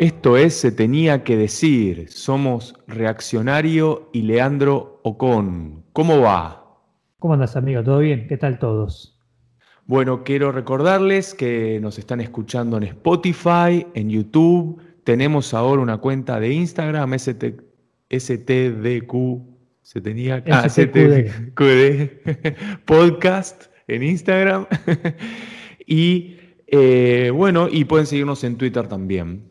[0.00, 2.08] Esto es Se tenía que decir.
[2.08, 5.84] Somos Reaccionario y Leandro Ocon.
[5.92, 6.80] ¿Cómo va?
[7.18, 7.84] ¿Cómo andas, amigo?
[7.84, 8.26] ¿Todo bien?
[8.26, 9.20] ¿Qué tal todos?
[9.84, 14.80] Bueno, quiero recordarles que nos están escuchando en Spotify, en YouTube.
[15.04, 17.60] Tenemos ahora una cuenta de Instagram, ST,
[18.08, 19.12] STDQ.
[19.82, 21.52] Se tenía ah, STQD
[22.86, 24.66] podcast en Instagram.
[25.86, 26.38] y
[26.68, 29.49] eh, bueno, y pueden seguirnos en Twitter también.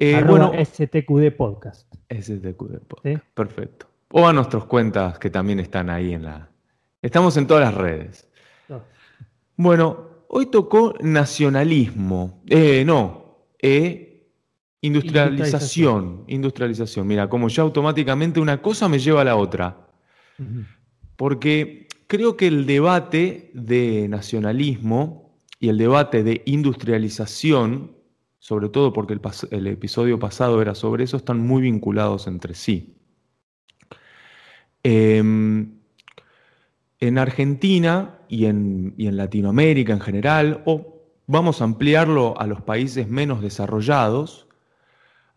[0.00, 1.92] Eh, bueno, STQD Podcast.
[2.08, 3.24] STQD Podcast.
[3.34, 3.86] Perfecto.
[4.12, 6.48] O a nuestras cuentas que también están ahí en la.
[7.02, 8.28] Estamos en todas las redes.
[9.56, 12.40] Bueno, hoy tocó nacionalismo.
[12.46, 14.30] Eh, no, eh,
[14.80, 17.04] industrialización, industrialización.
[17.04, 19.88] Mira, como ya automáticamente una cosa me lleva a la otra.
[21.16, 27.97] Porque creo que el debate de nacionalismo y el debate de industrialización,
[28.38, 29.18] sobre todo porque
[29.50, 32.96] el, episodio pasado era sobre eso, están muy vinculados entre sí.
[34.82, 35.78] Em,
[37.00, 42.62] en Argentina y en, y en, Latinoamérica en general, o vamos a ampliarlo a los
[42.62, 44.46] países menos desarrollados,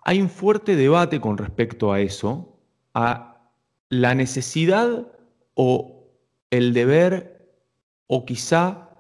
[0.04, 2.58] hay un fuerte debate con respecto a eso,
[2.94, 3.50] a
[3.90, 5.08] la necesidad
[5.54, 6.08] o
[6.50, 7.50] el deber
[8.08, 8.91] o quizá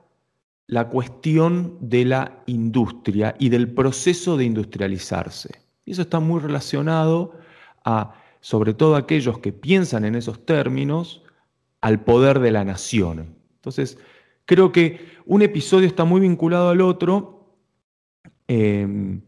[0.71, 5.59] la cuestión de la industria y del proceso de industrializarse.
[5.83, 7.33] Y eso está muy relacionado
[7.83, 11.23] a, sobre todo aquellos que piensan en esos términos,
[11.81, 13.35] al poder de la nación.
[13.55, 13.97] Entonces,
[14.45, 17.53] creo que un episodio está muy vinculado al otro
[18.47, 19.19] eh,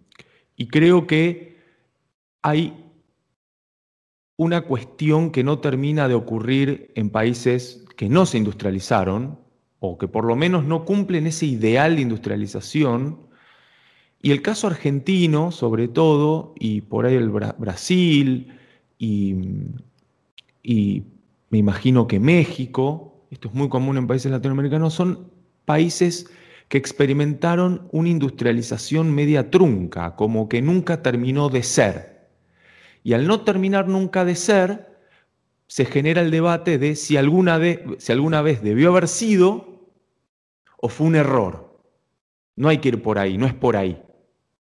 [0.56, 1.58] y creo que
[2.42, 2.74] hay
[4.38, 9.43] una cuestión que no termina de ocurrir en países que no se industrializaron,
[9.86, 13.18] o que por lo menos no cumplen ese ideal de industrialización.
[14.22, 18.58] Y el caso argentino, sobre todo, y por ahí el Brasil,
[18.98, 19.36] y,
[20.64, 21.04] y
[21.50, 25.30] me imagino que México, esto es muy común en países latinoamericanos, son
[25.66, 26.32] países
[26.70, 32.30] que experimentaron una industrialización media trunca, como que nunca terminó de ser.
[33.04, 34.98] Y al no terminar nunca de ser,
[35.68, 39.73] se genera el debate de si alguna, vez, si alguna vez debió haber sido
[40.84, 41.80] o fue un error.
[42.58, 44.04] No hay que ir por ahí, no es por ahí.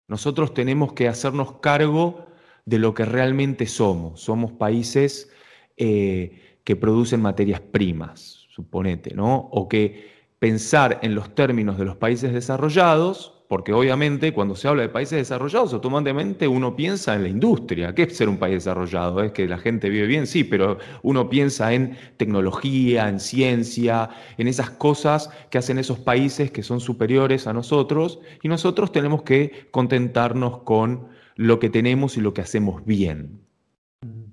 [0.06, 2.26] Nosotros tenemos que hacernos cargo
[2.66, 4.20] de lo que realmente somos.
[4.20, 5.32] Somos países
[5.78, 9.48] eh, que producen materias primas, suponete, ¿no?
[9.50, 14.82] O que pensar en los términos de los países desarrollados porque obviamente cuando se habla
[14.82, 17.94] de países desarrollados, automáticamente uno piensa en la industria.
[17.94, 19.22] ¿Qué es ser un país desarrollado?
[19.22, 20.26] ¿Es que la gente vive bien?
[20.26, 26.50] Sí, pero uno piensa en tecnología, en ciencia, en esas cosas que hacen esos países
[26.50, 32.22] que son superiores a nosotros y nosotros tenemos que contentarnos con lo que tenemos y
[32.22, 33.40] lo que hacemos bien.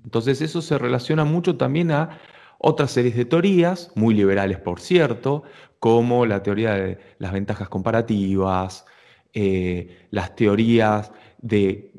[0.04, 2.18] Entonces eso se relaciona mucho también a
[2.58, 5.42] otras series de teorías, muy liberales por cierto,
[5.78, 8.86] como la teoría de las ventajas comparativas,
[9.34, 11.92] eh, las teorías de,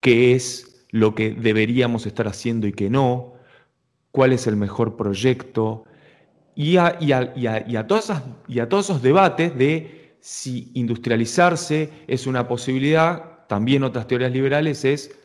[0.00, 3.34] qué es lo que deberíamos estar haciendo y qué no,
[4.10, 5.84] cuál es el mejor proyecto,
[6.54, 8.10] y a, y a, todos
[8.84, 15.16] esos debates de si industrializarse es una posibilidad, también otras teorías liberales es,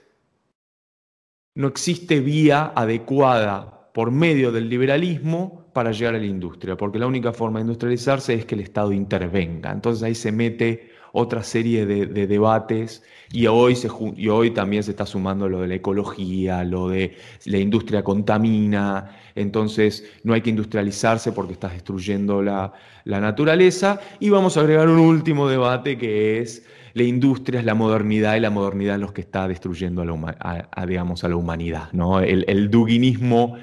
[1.55, 7.07] no existe vía adecuada por medio del liberalismo para llegar a la industria, porque la
[7.07, 9.71] única forma de industrializarse es que el Estado intervenga.
[9.71, 14.91] Entonces ahí se mete otra serie de, debates y hoy, se, y hoy también se
[14.91, 20.49] está sumando lo de la ecología, lo de la industria contamina, entonces no hay que
[20.49, 22.73] industrializarse porque estás destruyendo la,
[23.05, 23.99] naturaleza.
[24.19, 28.41] Y vamos a agregar un último debate que es la industria es la modernidad y
[28.41, 32.19] la modernidad es lo que está destruyendo a la, digamos, a la humanidad, ¿no?
[32.19, 33.57] el, el duguinismo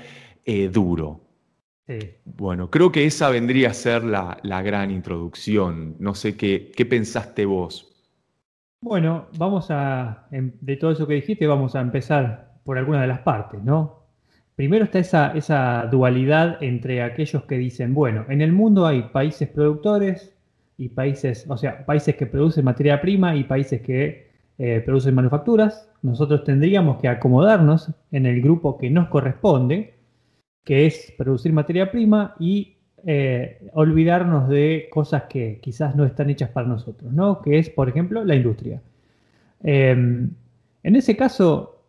[0.47, 1.28] eh, duro.
[2.25, 5.97] Bueno, creo que esa vendría a ser la, gran introducción.
[5.99, 7.89] No sé qué, qué pensaste vos.
[8.81, 13.21] Bueno, vamos a, de todo eso que dijiste, vamos a empezar por alguna de las
[13.21, 14.05] partes, ¿no?
[14.55, 19.49] Primero está esa, esa dualidad entre aquellos que dicen, bueno, en el mundo hay países
[19.49, 20.35] productores
[20.77, 25.89] y países, o sea, países que producen materia prima y países que eh, producen manufacturas.
[26.03, 29.98] Nosotros tendríamos que acomodarnos en el grupo que nos corresponde
[30.69, 32.77] que es producir materia prima y
[33.07, 37.41] eh, olvidarnos de cosas que quizás no están hechas para nosotros, ¿no?
[37.41, 38.83] Que es, por ejemplo, la industria.
[39.63, 40.31] Em,
[40.83, 41.85] en ese caso,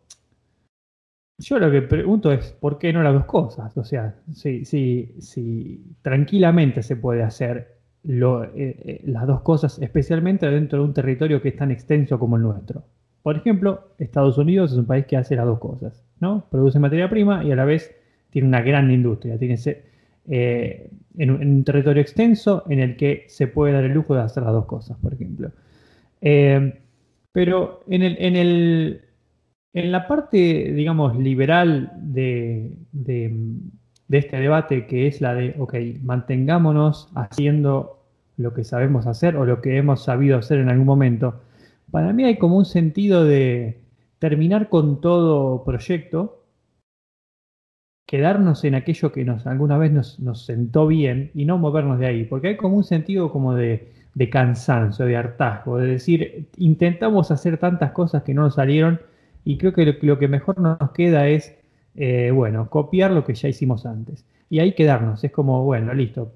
[1.36, 3.76] yo lo que pregunto es, ¿por qué no las dos cosas?
[3.76, 10.84] O sea, si, si, si tranquilamente se puede hacer las dos cosas, especialmente dentro de
[10.86, 12.84] un territorio que es tan extenso como el nuestro.
[13.22, 16.46] Por ejemplo, Estados Unidos es un país que hace las dos cosas, ¿no?
[16.50, 17.94] Produce materia prima y a la vez
[18.30, 19.58] tiene una gran industria, tiene
[20.28, 24.42] eh, en, un territorio extenso en el que se puede dar el lujo de hacer
[24.42, 25.50] las dos cosas, por ejemplo.
[26.20, 26.80] Eh,
[27.32, 29.02] pero en, el, en, el,
[29.72, 33.32] en, la parte, digamos, liberal de, de,
[34.10, 38.04] este debate, que es la de, ok, mantengámonos haciendo
[38.36, 41.40] lo que sabemos hacer o lo que hemos sabido hacer en algún momento,
[41.90, 43.80] para mí hay como un sentido de
[44.18, 46.39] terminar con todo proyecto,
[48.10, 52.24] quedarnos en aquello que nos alguna vez nos, sentó bien y no movernos de ahí,
[52.24, 53.92] porque hay como un sentido como de,
[54.32, 59.00] cansancio, de hartazgo, de decir, intentamos hacer tantas cosas que no nos salieron
[59.44, 61.56] y creo que lo, que mejor nos queda es,
[61.94, 64.26] eh, bueno, copiar lo que ya hicimos antes.
[64.48, 66.34] Y ahí quedarnos, es como, bueno, listo,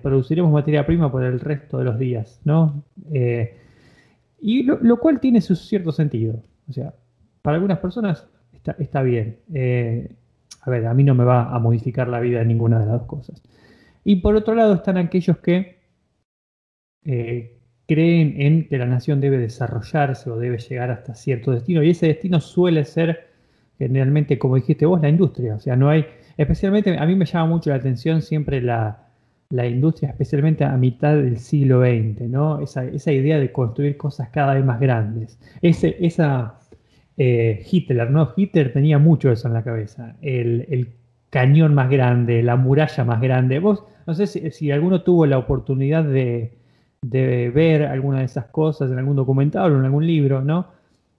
[0.00, 2.84] produciremos materia prima por el resto de los días, ¿no?
[3.12, 3.52] Eh,
[4.40, 6.40] y lo, cual tiene su cierto sentido.
[6.68, 6.94] O sea,
[7.42, 8.28] para algunas personas
[8.78, 9.38] está, bien.
[9.52, 10.14] Eh,
[10.62, 13.06] a ver, a mí no me va a modificar la vida ninguna de las dos
[13.06, 13.42] cosas.
[14.04, 15.78] Y por otro lado están aquellos que
[17.04, 21.82] eh, creen en que la nación debe desarrollarse o debe llegar hasta cierto destino.
[21.82, 23.28] Y ese destino suele ser
[23.78, 25.54] generalmente, como dijiste vos, la industria.
[25.54, 26.06] O sea, no hay,
[26.36, 29.08] especialmente a mí me llama mucho la atención siempre la,
[29.50, 32.60] la industria, especialmente a mitad del siglo XX, ¿no?
[32.60, 35.38] Esa, idea de construir cosas cada vez más grandes.
[35.62, 36.58] Ese, esa
[37.20, 38.32] eh, Hitler, ¿no?
[38.36, 40.14] Hitler tenía mucho eso en la cabeza.
[40.22, 40.94] El,
[41.30, 43.58] cañón más grande, la muralla más grande.
[43.58, 46.56] Vos, no sé si, alguno tuvo la oportunidad de,
[47.02, 50.68] ver alguna de esas cosas en algún documental o en algún libro, ¿no?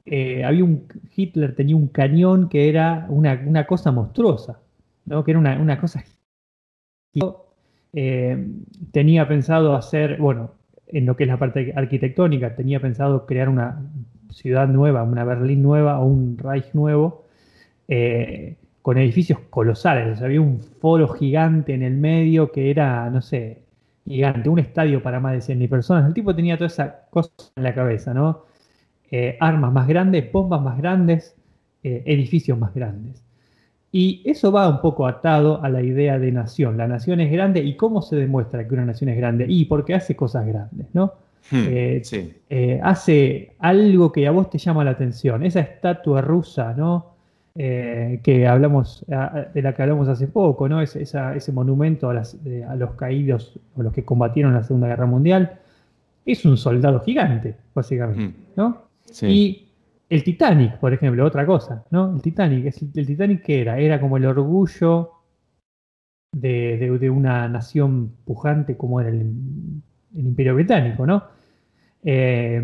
[0.05, 4.59] Eh, había un Hitler tenía un cañón que era una, cosa monstruosa,
[5.05, 5.23] ¿no?
[5.23, 6.03] Que era una, cosa
[7.93, 8.47] eh,
[8.91, 10.53] tenía pensado hacer, bueno,
[10.87, 13.79] en lo que es la parte arquitectónica, tenía pensado crear una
[14.29, 17.25] ciudad nueva, una Berlín nueva o un Reich nuevo,
[17.87, 20.21] eh, con edificios colosales.
[20.21, 23.63] había un foro gigante en el medio que era, no sé,
[24.05, 26.07] gigante, un estadio para más de 100.000 personas.
[26.07, 28.45] El tipo tenía toda esa cosa en la cabeza, ¿no?
[29.11, 31.35] Eh, armas más grandes, bombas más grandes,
[31.83, 33.23] edificios más grandes.
[33.91, 36.77] Y eso va un poco atado a la idea de nación.
[36.77, 39.45] La nación es grande y cómo se demuestra que una nación es grande.
[39.47, 41.13] Y porque hace cosas grandes, ¿no?
[41.51, 42.01] Hmm, eh,
[42.49, 45.43] eh, hace algo que a vos te llama la atención.
[45.43, 47.15] Esa estatua rusa, ¿no?
[47.55, 50.81] Eh, que hablamos, de la que hablamos hace poco, ¿no?
[50.81, 55.59] ese monumento a, los caídos o los que combatieron la Segunda Guerra Mundial.
[56.25, 58.33] Es un soldado gigante, básicamente, hmm.
[58.55, 58.83] ¿no?
[59.05, 59.65] Sí.
[60.09, 62.15] El Titanic, por ejemplo, otra cosa, ¿no?
[62.15, 63.77] El Titanic, ¿el Titanic qué era?
[63.77, 65.11] Era como el orgullo
[66.31, 69.31] de, una nación pujante como era el,
[70.13, 71.23] Imperio Británico, ¿no?
[72.03, 72.61] Eh,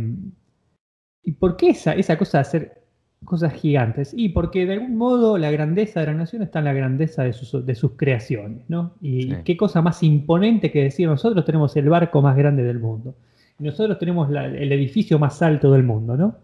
[1.24, 2.84] ¿Y por qué esa, esa cosa de hacer
[3.24, 4.14] cosas gigantes?
[4.16, 7.34] Y porque de algún modo la grandeza de la nación está en la grandeza de
[7.34, 8.94] sus, de sus creaciones, ¿no?
[9.02, 13.16] Y qué cosa más imponente que decir, nosotros tenemos el barco más grande del mundo.
[13.58, 16.36] Nosotros tenemos el edificio más alto del mundo, ¿no?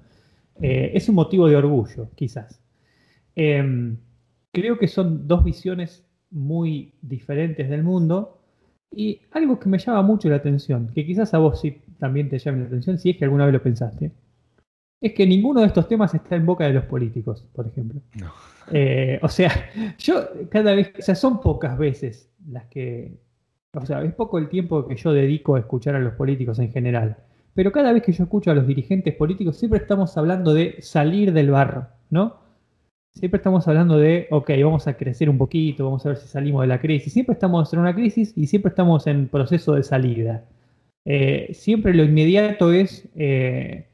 [0.62, 2.62] Eh, es un motivo de orgullo, quizás.
[3.36, 3.98] Em,
[4.52, 8.42] creo que son dos visiones muy diferentes del mundo
[8.92, 12.40] y algo que me llama mucho la atención, que quizás a vos sí también te
[12.40, 14.12] llame la atención, si es que alguna vez lo pensaste,
[15.00, 18.02] es que ninguno de estos temas está en boca de los políticos, por ejemplo.
[18.72, 19.52] Eh, o sea,
[20.00, 23.20] yo cada vez, o sea, son pocas veces las que,
[23.74, 26.72] o sea, es poco el tiempo que yo dedico a escuchar a los políticos en
[26.72, 27.18] general.
[27.54, 31.34] Pero cada vez que yo escucho a los dirigentes políticos, siempre estamos hablando de salir
[31.34, 32.38] del barro, ¿no?
[33.14, 36.62] Siempre estamos hablando de, ok, vamos a crecer un poquito, vamos a ver si salimos
[36.62, 37.14] de la crisis.
[37.14, 40.46] Siempre estamos en una crisis y siempre estamos en proceso de salida.
[41.06, 43.88] Eh, siempre lo inmediato es eh,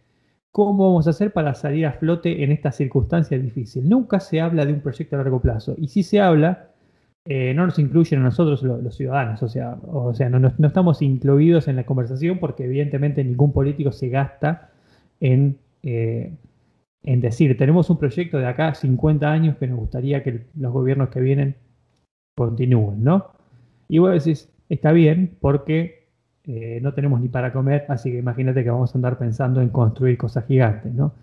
[0.51, 3.87] cómo vamos a hacer para salir a flote en esta circunstancia difícil.
[3.87, 5.75] Nunca se habla de un proyecto a largo plazo.
[5.77, 6.71] Y si se habla,
[7.25, 11.67] eh, no nos incluyen a nosotros los, ciudadanos, o sea, o sea no, estamos incluidos
[11.67, 14.69] en la conversación porque evidentemente ningún político se gasta
[15.19, 20.71] en, en decir, tenemos un proyecto de acá 50 años que nos gustaría que los
[20.71, 21.55] gobiernos que vienen
[22.35, 23.31] continúen, ¿no?
[23.89, 26.06] Y vos decís, está bien porque
[26.47, 29.69] eh, no tenemos ni para comer, así que imagínate que vamos a andar pensando en
[29.69, 31.13] construir cosas gigantes, ¿no?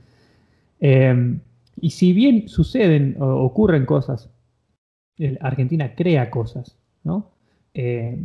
[1.80, 4.28] y si bien suceden o ocurren cosas
[5.40, 7.30] Argentina crea cosas, ¿no?
[7.72, 8.20] Eh,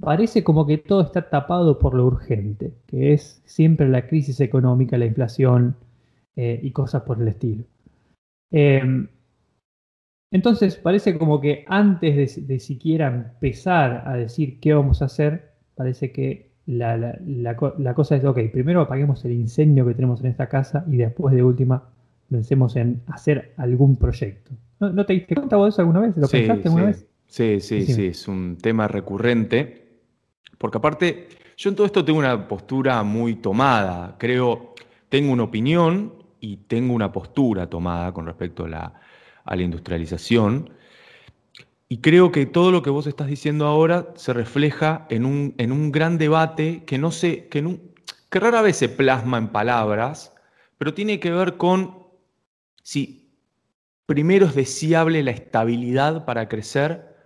[0.00, 4.98] parece como que todo está tapado por lo urgente, que es siempre la crisis económica,
[4.98, 5.76] la inflación
[6.36, 7.64] eh, y cosas por el estilo.
[8.52, 9.06] Eh,
[10.30, 16.10] entonces parece como que antes de, siquiera empezar a decir qué vamos a hacer, parece
[16.10, 17.54] que la,
[17.94, 21.42] cosa es, ok, primero apaguemos el incendio que tenemos en esta casa y después de
[21.42, 21.84] última
[22.28, 24.50] pensemos en hacer algún proyecto.
[24.80, 26.16] ¿No, te diste cuenta vos eso alguna vez?
[26.16, 27.06] ¿Lo pensaste alguna vez?
[27.28, 29.86] Sí, sí, sí, es un tema recurrente.
[30.58, 34.16] Porque aparte, yo en todo esto tengo una postura muy tomada.
[34.18, 34.74] Creo,
[35.08, 39.00] tengo una opinión y tengo una postura tomada con respecto a la,
[39.44, 40.70] a la industrialización.
[41.88, 45.72] Y creo que todo lo que vos estás diciendo ahora se refleja en un, en
[45.72, 47.78] un gran debate que, no sé, que,
[48.28, 50.34] que rara vez se plasma en palabras,
[50.76, 52.06] pero tiene que ver con
[52.82, 53.30] si
[54.04, 57.16] primero es deseable la estabilidad para crecer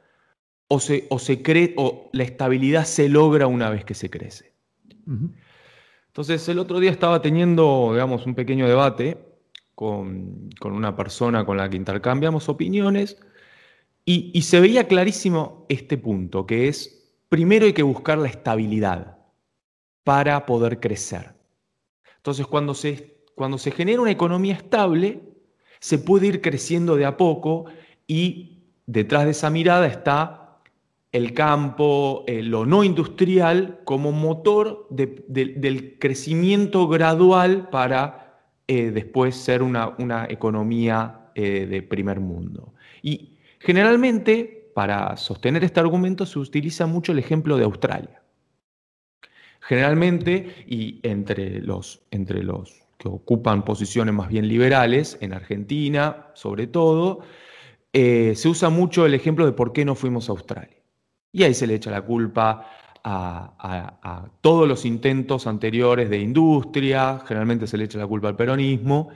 [0.68, 4.52] o, se, o, se cree, o la estabilidad se logra una vez que se crece.
[6.06, 9.18] Entonces, el otro día estaba teniendo, digamos, un pequeño debate
[9.74, 13.18] con, con una persona con la que intercambiamos opiniones
[14.04, 19.18] y, se veía clarísimo este punto, que es, primero hay que buscar la estabilidad
[20.02, 21.34] para poder crecer.
[22.16, 25.20] Entonces, cuando se, cuando se genera una economía estable,
[25.78, 27.66] se puede ir creciendo de a poco
[28.06, 30.42] y detrás de esa mirada está
[31.12, 39.62] el campo, eh, lo no industrial, como motor del crecimiento gradual para eh, después ser
[39.62, 42.72] una, una economía eh, de primer mundo.
[43.02, 43.31] Y
[43.64, 48.22] Generalmente, para sostener este argumento se utiliza mucho el ejemplo de Australia.
[49.60, 52.02] Generalmente, y entre los,
[52.98, 57.20] que ocupan posiciones más bien liberales, en Argentina sobre todo,
[57.92, 60.82] eh, se usa mucho el ejemplo de por qué no fuimos a Australia.
[61.30, 62.68] Y ahí se le echa la culpa
[63.04, 69.10] a, todos los intentos anteriores de industria, generalmente se le echa la culpa al peronismo,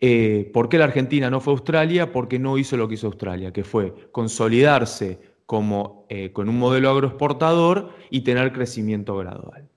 [0.00, 2.10] eh, ¿Por qué la Argentina no fue Australia?
[2.10, 6.90] Porque no hizo lo que hizo Australia, que fue consolidarse como, eh, con un modelo
[6.90, 9.68] agroexportador y tener crecimiento gradual.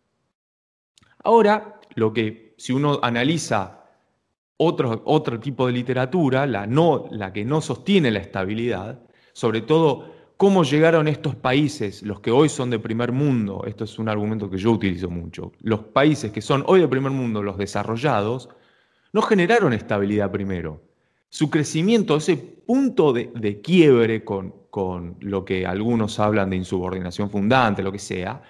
[1.23, 3.83] Ahora, lo que si uno analiza
[4.57, 9.01] otro, otro tipo de literatura, la, no, la que no sostiene la estabilidad,
[9.33, 13.99] sobre todo cómo llegaron estos países, los que hoy son de primer mundo, esto es
[13.99, 17.57] un argumento que yo utilizo mucho, los países que son hoy de primer mundo, los
[17.57, 18.49] desarrollados,
[19.13, 20.83] no generaron estabilidad primero.
[21.29, 27.81] Su crecimiento, ese punto de, quiebre con, con, lo que algunos hablan de insubordinación fundante,
[27.81, 28.43] lo que sea,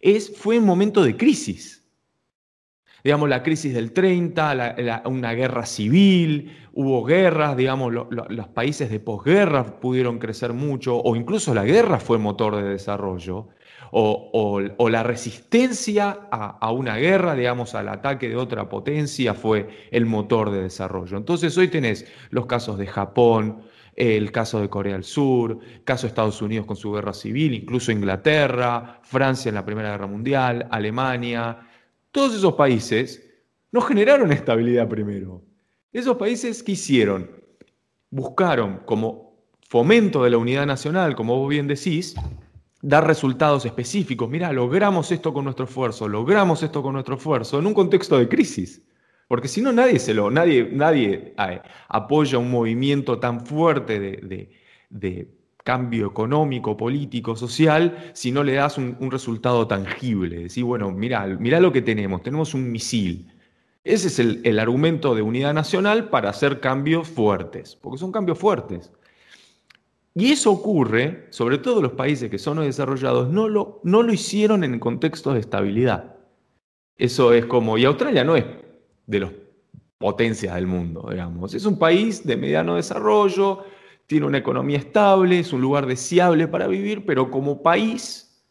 [0.00, 1.84] es, fue un momento de crisis.
[3.04, 9.78] Digamos, la crisis del 30, una guerra civil, hubo guerras, digamos, los países de posguerra
[9.78, 13.48] pudieron crecer mucho, o incluso la guerra fue motor de desarrollo
[13.98, 20.50] o, la resistencia a, una guerra, digamos, al ataque de otra potencia fue el motor
[20.50, 21.16] de desarrollo.
[21.16, 23.62] Entonces hoy tenés los casos de Japón,
[23.94, 27.90] el caso de Corea del Sur, caso de Estados Unidos con su guerra civil, incluso
[27.90, 31.60] Inglaterra, Francia en la Primera Guerra Mundial, Alemania,
[32.10, 33.26] todos esos países
[33.72, 35.42] no generaron estabilidad primero.
[35.90, 37.30] Esos países ¿qué hicieron?
[38.10, 42.14] Buscaron como fomento de la unidad nacional, como vos bien decís,
[42.82, 44.28] dar resultados específicos.
[44.28, 48.28] Mira, logramos esto con nuestro esfuerzo, logramos esto con nuestro esfuerzo, en un contexto de
[48.28, 48.82] crisis.
[49.28, 51.34] Porque si no, nadie, se lo, nadie, nadie
[51.88, 59.10] apoya un movimiento tan fuerte de, cambio económico, político, social, si no le das un,
[59.10, 60.44] resultado tangible.
[60.44, 63.32] Decir, bueno, mira, mira lo que tenemos, tenemos un misil.
[63.82, 68.92] Ese es el argumento de unidad nacional para hacer cambios fuertes, porque son cambios fuertes.
[70.18, 74.64] Y eso ocurre, sobre todo los países que son desarrollados, no lo, no lo hicieron
[74.64, 76.16] en contextos de estabilidad.
[76.96, 78.46] Eso es como, y Australia no es
[79.06, 79.30] de las
[79.98, 81.52] potencias del mundo, digamos.
[81.52, 83.64] Es un país de mediano desarrollo,
[84.06, 88.42] tiene una economía estable, es un lugar deseable para vivir, pero como país,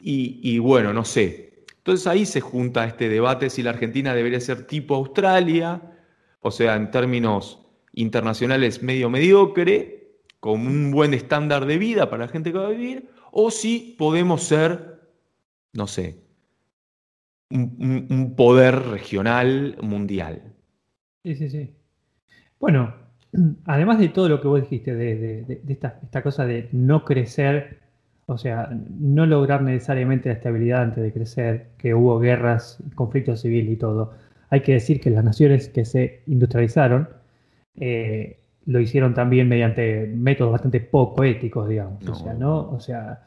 [0.00, 1.64] y, y bueno, no sé.
[1.76, 5.80] Entonces ahí se junta este debate si la Argentina debería ser tipo Australia,
[6.40, 7.60] o sea, en términos
[7.92, 9.97] internacionales medio mediocre,
[10.40, 13.94] con un buen estándar de vida para la gente que va a vivir, o si
[13.98, 15.00] podemos ser,
[15.72, 16.16] no sé,
[17.50, 20.54] un, poder regional mundial.
[21.22, 21.74] Sí, sí, sí.
[22.60, 22.94] Bueno,
[23.64, 27.80] además de todo lo que vos dijiste, de, esta, esta, cosa de no crecer,
[28.26, 28.68] o sea,
[28.98, 34.12] no lograr necesariamente la estabilidad antes de crecer, que hubo guerras, conflictos civiles y todo,
[34.50, 37.08] hay que decir que las naciones que se industrializaron,
[37.76, 38.37] eh,
[38.68, 42.06] lo hicieron también mediante métodos bastante poco éticos, digamos.
[42.06, 42.70] O sea, ¿no?
[42.70, 43.22] O sea,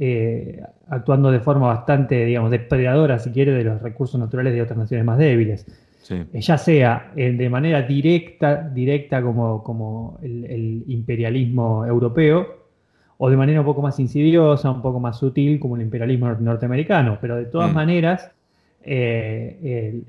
[0.00, 4.76] eh, actuando de forma bastante, digamos, depredadora, si quiere, de los recursos naturales de otras
[4.76, 5.66] naciones más débiles.
[6.10, 12.62] Eh, ya sea eh, de manera directa, directa como, como el, imperialismo europeo,
[13.18, 17.18] o de manera un poco más insidiosa, un poco más sutil, como el imperialismo norteamericano,
[17.20, 17.74] pero de todas mm.
[17.74, 18.32] maneras
[18.82, 20.02] eh,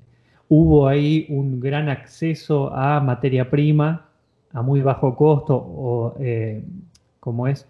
[0.47, 4.07] hubo ahí un gran acceso a materia prima
[4.53, 6.63] a muy bajo costo, o eh,
[7.19, 7.67] como es,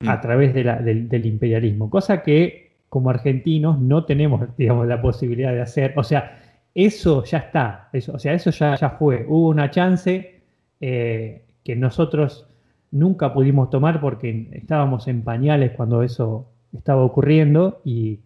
[0.00, 0.20] a mm.
[0.20, 5.94] través del, imperialismo, cosa que como argentinos no tenemos, digamos, la posibilidad de hacer.
[5.96, 6.38] O sea,
[6.74, 9.24] eso ya está, eso, o sea, eso ya, ya fue.
[9.28, 10.42] Hubo una chance
[10.80, 12.46] eh, que nosotros
[12.90, 18.20] nunca pudimos tomar porque estábamos en pañales cuando eso estaba ocurriendo y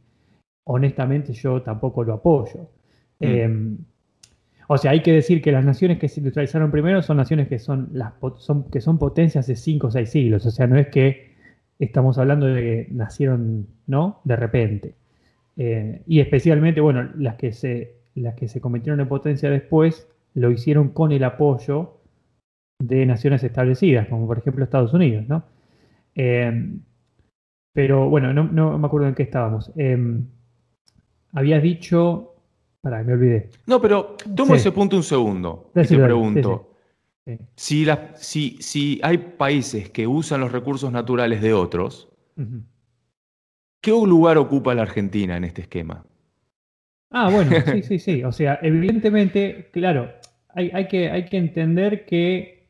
[0.65, 2.69] honestamente yo tampoco lo apoyo.
[3.21, 3.25] Mm.
[3.25, 3.79] Em,
[4.73, 7.59] o sea, hay que decir que las naciones que se industrializaron primero son naciones que
[7.59, 8.13] son, las,
[8.71, 10.47] que son potencias de 5 o 6 siglos.
[10.47, 11.35] O sea, no es que
[11.81, 14.21] estamos hablando de que nacieron, ¿no?
[14.23, 14.95] De repente.
[15.57, 20.53] Eh, y especialmente, bueno, las que, se, las que se convirtieron en potencia después lo
[20.53, 21.99] hicieron con el apoyo
[22.79, 25.43] de naciones establecidas, como por ejemplo Estados Unidos, ¿no?
[26.15, 26.79] Eh,
[27.73, 29.73] pero bueno, no, me acuerdo en qué estábamos.
[29.75, 29.99] Eh,
[31.33, 32.30] habías dicho
[32.81, 33.51] Pará, me olvidé.
[33.67, 36.71] No, pero tomo ese punto un segundo y te pregunto.
[37.55, 37.87] Si,
[38.61, 42.09] si, hay países que usan los recursos naturales de otros,
[43.81, 46.05] ¿qué lugar ocupa la Argentina en este esquema?
[47.11, 48.25] Ah, bueno, sí, sí, sí.
[48.25, 50.11] O sea, evidentemente, claro,
[50.49, 52.67] hay, hay, que, hay que entender que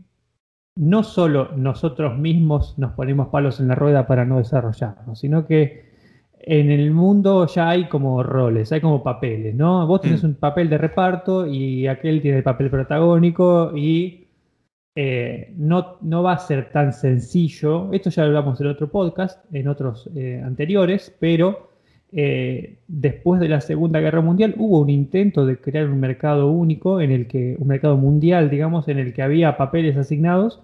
[0.77, 5.90] no solo nosotros mismos nos ponemos palos en la rueda para no desarrollarnos, sino que
[6.43, 9.87] en el mundo ya hay como roles, hay como papeles, ¿no?
[9.87, 10.27] Vos tenés mm.
[10.27, 14.29] un papel de reparto y aquel tiene el papel protagónico y
[14.95, 17.93] eh, no, no, va a ser tan sencillo.
[17.93, 21.71] Esto ya lo hablamos en otro podcast, en otros eh, anteriores, pero
[22.13, 27.01] eh, después de la Segunda Guerra Mundial hubo un intento de crear un mercado único,
[27.01, 30.63] en el que, un mercado mundial, digamos, en el que había papeles asignados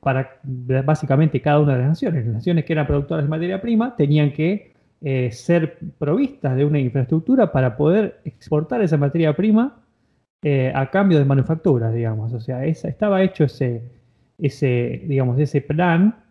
[0.00, 0.40] para
[0.84, 2.24] básicamente cada una de las naciones.
[2.24, 6.80] Las naciones que eran productoras de materia prima tenían que eh, ser provistas de una
[6.80, 9.84] infraestructura para poder exportar esa materia prima
[10.42, 12.32] eh, a cambio de manufacturas, digamos.
[12.32, 13.82] O sea, estaba hecho ese,
[14.38, 16.24] ese, digamos, ese plan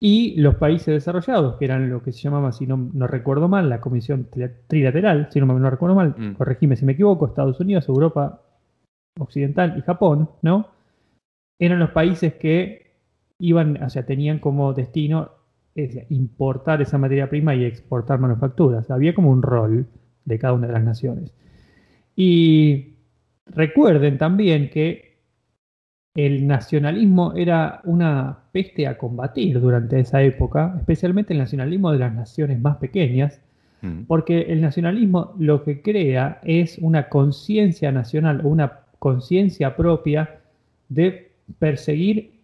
[0.00, 3.68] y los países desarrollados, que eran lo que se llamaba, si no, no recuerdo mal,
[3.68, 4.28] la Comisión
[4.68, 6.34] Trilateral, si no, no recuerdo mal, mm.
[6.34, 8.42] corregime si me equivoco, Estados Unidos, Europa
[9.18, 10.68] Occidental y Japón, ¿no?
[11.58, 12.92] Eran los países que
[13.40, 15.37] iban, o sea, tenían como destino
[16.08, 18.90] importar esa materia prima y exportar manufacturas.
[18.90, 19.86] Había como un rol
[20.24, 21.32] de cada una de las naciones.
[22.16, 22.94] Y
[23.46, 25.08] recuerden también que
[26.14, 32.12] el nacionalismo era una peste a combatir durante esa época, especialmente el nacionalismo de las
[32.12, 33.40] naciones más pequeñas,
[33.82, 34.02] mm.
[34.08, 40.40] porque el nacionalismo lo que crea es una conciencia nacional o una conciencia propia
[40.88, 42.37] de perseguir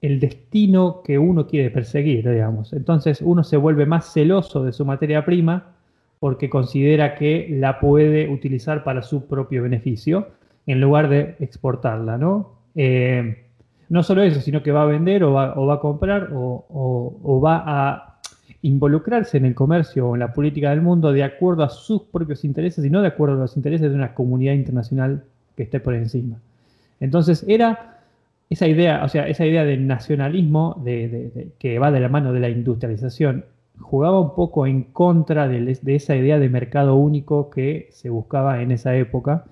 [0.00, 2.72] el destino que uno quiere perseguir, digamos.
[2.72, 5.74] Entonces uno se vuelve más celoso de su materia prima
[6.20, 10.28] porque considera que la puede utilizar para su propio beneficio
[10.66, 12.52] en lugar de exportarla, ¿no?
[12.74, 13.44] Eh,
[13.88, 18.20] no solo eso, sino que va a vender o va, a comprar o, va a
[18.62, 22.44] involucrarse en el comercio o en la política del mundo de acuerdo a sus propios
[22.44, 25.24] intereses y no de acuerdo a los intereses de una comunidad internacional
[25.56, 26.36] que esté por encima.
[27.00, 27.97] Entonces era
[28.50, 32.40] esa idea, o sea, esa idea del nacionalismo de, que va de la mano de
[32.40, 33.44] la industrialización
[33.78, 38.72] jugaba un poco en contra de, esa idea de mercado único que se buscaba en
[38.72, 39.44] esa época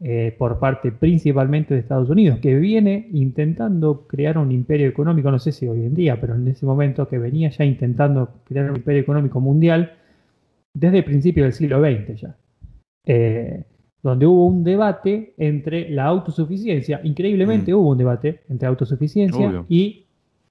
[0.00, 5.38] eh, por parte principalmente de Estados Unidos, que viene intentando crear un imperio económico, no
[5.38, 8.76] sé si hoy en día, pero en ese momento que venía ya intentando crear un
[8.76, 9.92] imperio económico mundial
[10.72, 12.36] desde el principio del siglo XX ya.
[13.04, 13.64] Eh,
[14.02, 17.76] donde hubo un debate entre la autosuficiencia, increíblemente mm.
[17.76, 20.06] hubo un debate entre autosuficiencia y,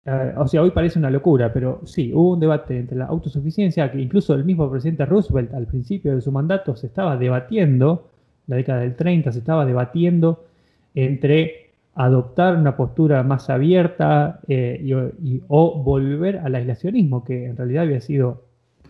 [0.05, 3.91] eh, o sea, hoy parece una locura, pero sí, hubo un debate entre la autosuficiencia
[3.91, 8.09] que incluso el mismo presidente Roosevelt al principio de su mandato se estaba debatiendo,
[8.47, 10.45] la década del 30 se estaba debatiendo
[10.93, 14.81] entre adoptar una postura más abierta eh,
[15.21, 18.43] y, o volver al aislacionismo, que en realidad había sido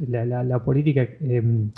[0.08, 1.72] la, política em,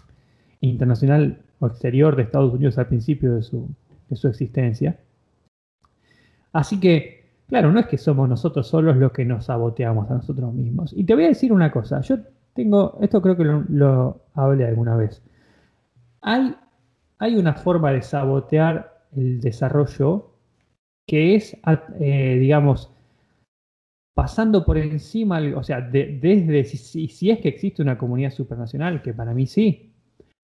[0.59, 3.69] internacional exterior de Estados Unidos al principio de su,
[4.09, 4.99] existencia.
[6.53, 10.53] Así que, claro, no es que somos nosotros solos los que nos saboteamos a nosotros
[10.53, 10.93] mismos.
[10.93, 12.17] Y te voy a decir una cosa, yo
[12.53, 15.23] tengo, esto creo que lo, hablé alguna vez.
[16.21, 16.55] Hay,
[17.19, 20.31] hay, una forma de sabotear el desarrollo
[21.07, 21.57] que es,
[21.99, 22.91] eh, digamos,
[24.13, 29.13] pasando por encima, o sea, desde si, si, es que existe una comunidad supranacional, que
[29.13, 29.90] para mí sí,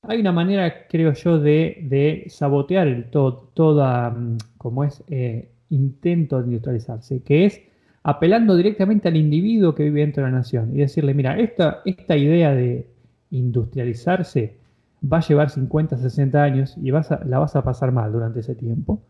[0.04, 6.48] hay una manera, creo yo, de, sabotear el todo, mm, como es, eh, intento de
[6.48, 7.62] neutralizarse, que es
[8.04, 11.84] apelando directamente al individuo que vive dentro de la nación y decirle, mira, esta,
[12.18, 12.88] idea de
[13.32, 14.56] industrializarse
[15.04, 19.02] va a llevar 50, 60 años y la vas a pasar mal durante ese tiempo.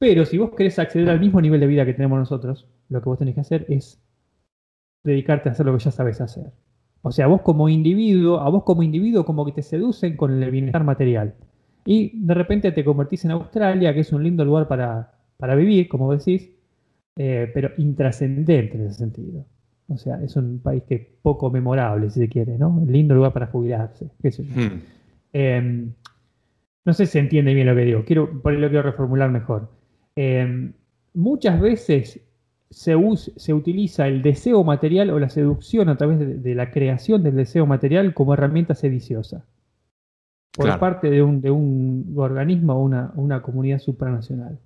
[0.00, 3.08] Pero si vos querés acceder al mismo nivel de vida que tenemos nosotros, lo que
[3.08, 4.02] vos tenés que hacer es
[5.04, 6.50] dedicarte a hacer lo que ya sabes hacer.
[7.02, 10.50] O sea, vos como individuo, a vos como individuo como que te seducen con el
[10.50, 11.34] bienestar material.
[11.84, 15.88] Y de repente te convertís en Australia, que es un lindo lugar para, para vivir,
[15.88, 16.50] como decís,
[17.16, 19.46] eh, pero intrascendente en ese sentido.
[19.88, 22.68] O sea, es un país que es poco memorable, si se quiere, ¿no?
[22.68, 24.54] Un lindo lugar para jubilarse, qué sé yo.
[24.54, 24.82] Hmm.
[25.32, 25.92] Em,
[26.84, 29.70] no sé si se entiende bien lo que digo, quiero, por lo quiero reformular mejor.
[30.16, 30.72] Em,
[31.14, 32.20] muchas veces
[32.70, 32.94] se,
[33.36, 37.66] se, utiliza el deseo material o la seducción a través de, la creación del deseo
[37.66, 39.44] material como herramienta sediciosa
[40.52, 44.58] por parte de un, de un organismo o una, una, comunidad supranacional.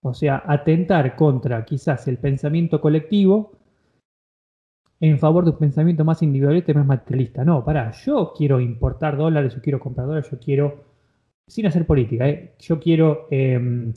[0.00, 3.52] O sea, atentar contra quizás el pensamiento colectivo
[5.00, 7.44] en favor de un pensamiento más individualista y más materialista.
[7.44, 10.84] No, para, yo quiero importar dólares, yo quiero comprar dólares, yo quiero,
[11.46, 12.54] sin hacer política, ¿eh?
[12.60, 13.92] yo quiero em,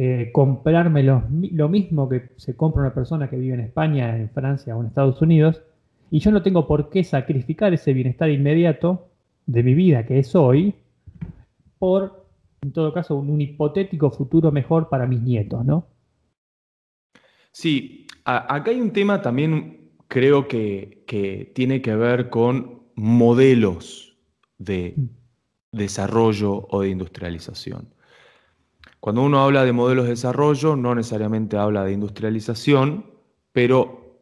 [0.00, 1.22] eh, comprarme lo,
[1.68, 5.20] mismo que se compra una persona que vive en España, en Francia o en Estados
[5.20, 5.60] Unidos,
[6.08, 9.08] y yo no tengo por qué sacrificar ese bienestar inmediato
[9.46, 10.76] de mi vida, que es hoy,
[11.80, 12.28] por,
[12.60, 15.88] en todo caso, un, hipotético futuro mejor para mis nietos, ¿no?
[17.50, 24.16] Sí, acá hay un tema también, creo que, que tiene que ver con modelos
[24.58, 25.76] de mm.
[25.76, 27.97] desarrollo o de industrialización.
[29.00, 33.06] Cuando uno habla de modelos de desarrollo, no necesariamente habla de industrialización,
[33.52, 34.20] pero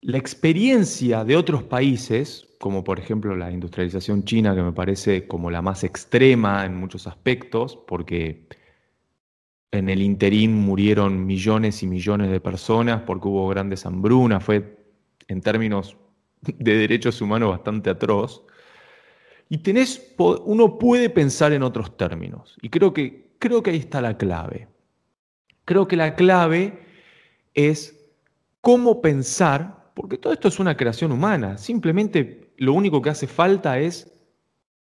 [0.00, 5.50] la experiencia de otros países, como por ejemplo la industrialización china, que me parece como
[5.50, 8.48] la más extrema en muchos aspectos, porque
[9.70, 14.78] en el interín murieron millones y millones de personas porque hubo grandes hambrunas, fue
[15.26, 15.96] en términos
[16.42, 18.42] de derechos humanos bastante atroz.
[19.48, 22.56] Y tenés, uno puede pensar en otros términos.
[22.60, 24.68] Y creo que creo que ahí está la clave.
[25.64, 26.78] Creo que la clave
[27.54, 27.94] es
[28.60, 33.78] cómo pensar, porque todo esto es una creación humana, simplemente lo único que hace falta
[33.78, 34.10] es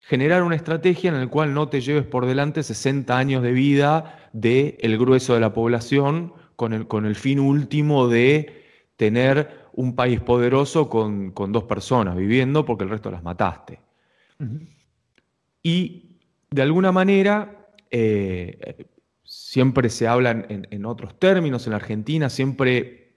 [0.01, 4.29] generar una estrategia en la cual no te lleves por delante 60 años de vida
[4.33, 9.95] del el grueso de la población con el, con el, fin último de tener un
[9.95, 13.79] país poderoso con, dos personas viviendo porque el resto las mataste.
[15.63, 16.17] Y
[16.49, 17.58] de alguna manera
[17.91, 18.85] eh,
[19.23, 23.15] siempre se habla en, otros términos, en la Argentina siempre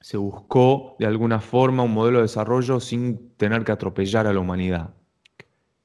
[0.00, 4.40] se buscó de alguna forma un modelo de desarrollo sin tener que atropellar a la
[4.40, 4.94] humanidad.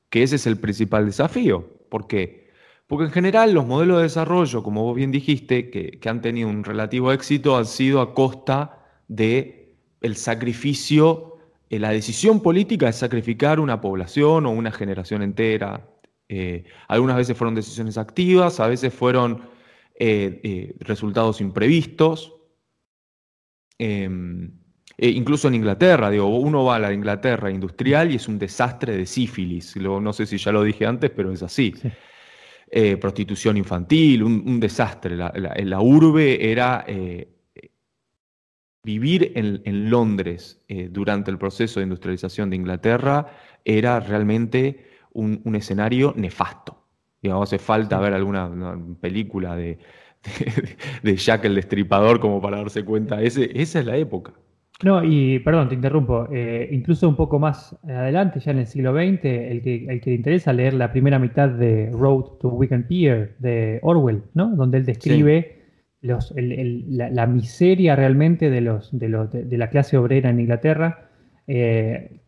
[0.09, 1.67] Que ese es el principal desafío.
[1.89, 2.51] ¿Por qué?
[2.87, 6.65] Porque en general los modelos de desarrollo, como vos bien dijiste, que, han tenido un
[6.65, 11.37] relativo éxito, han sido a costa de el sacrificio,
[11.69, 15.87] eh, la decisión política de sacrificar una población o una generación entera,
[16.33, 19.49] eh, algunas veces fueron decisiones activas, a veces fueron
[19.99, 22.33] eh, eh, resultados imprevistos.
[23.77, 24.49] Em,
[24.97, 28.95] e incluso en Inglaterra, digo, uno va a la Inglaterra industrial y es un desastre
[28.95, 29.75] de sífilis.
[29.75, 31.73] no sé si ya lo dije antes, pero es así.
[33.01, 35.17] prostitución infantil, un, desastre.
[35.17, 36.85] La, urbe era
[38.85, 43.27] vivir en, Londres durante el proceso de industrialización de Inglaterra
[43.65, 46.77] era realmente un, escenario nefasto.
[47.21, 48.49] Digamos, hace falta ver alguna
[48.99, 49.79] película de,
[51.03, 53.21] de, Jack el Destripador como para darse cuenta.
[53.21, 54.33] Ese, esa es la época.
[54.83, 56.27] No, y perdón, te interrumpo.
[56.31, 60.09] Eh, incluso un poco más adelante, ya en el siglo XX, el que, el que
[60.09, 64.55] le interesa leer la primera mitad de Road to Wigan Pier de Orwell, ¿no?
[64.55, 65.61] Donde él describe
[66.01, 71.09] los, la, miseria realmente de, los, de, los, de, la clase obrera en Inglaterra.
[71.45, 72.20] Eh,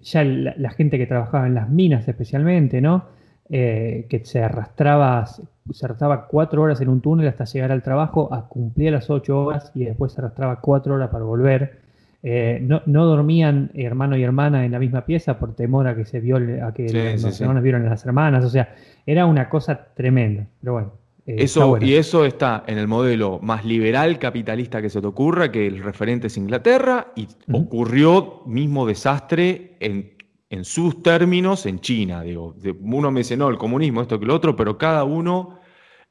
[0.00, 3.06] ya la, gente que trabajaba en las minas especialmente, ¿no?
[3.50, 8.32] Eh, que se arrastraba, se arrastraba cuatro horas en un túnel hasta llegar al trabajo,
[8.32, 11.80] a cumplir las ocho horas y después se arrastraba cuatro horas para volver.
[12.22, 16.20] Eh, no, dormían hermano y hermana en la misma pieza por temor a que se
[16.20, 18.44] viole, a que los hermanos vieron a las hermanas.
[18.44, 18.74] O sea,
[19.06, 20.46] era una cosa tremenda.
[20.60, 21.07] Pero bueno.
[21.28, 25.52] Eh, eso, y eso está en el modelo más liberal capitalista que se te ocurra,
[25.52, 30.16] que el referente es Inglaterra, y ocurrió mismo desastre en,
[30.64, 32.22] sus términos en China.
[32.22, 35.60] Digo, uno mencionó el comunismo, esto que lo otro, pero cada uno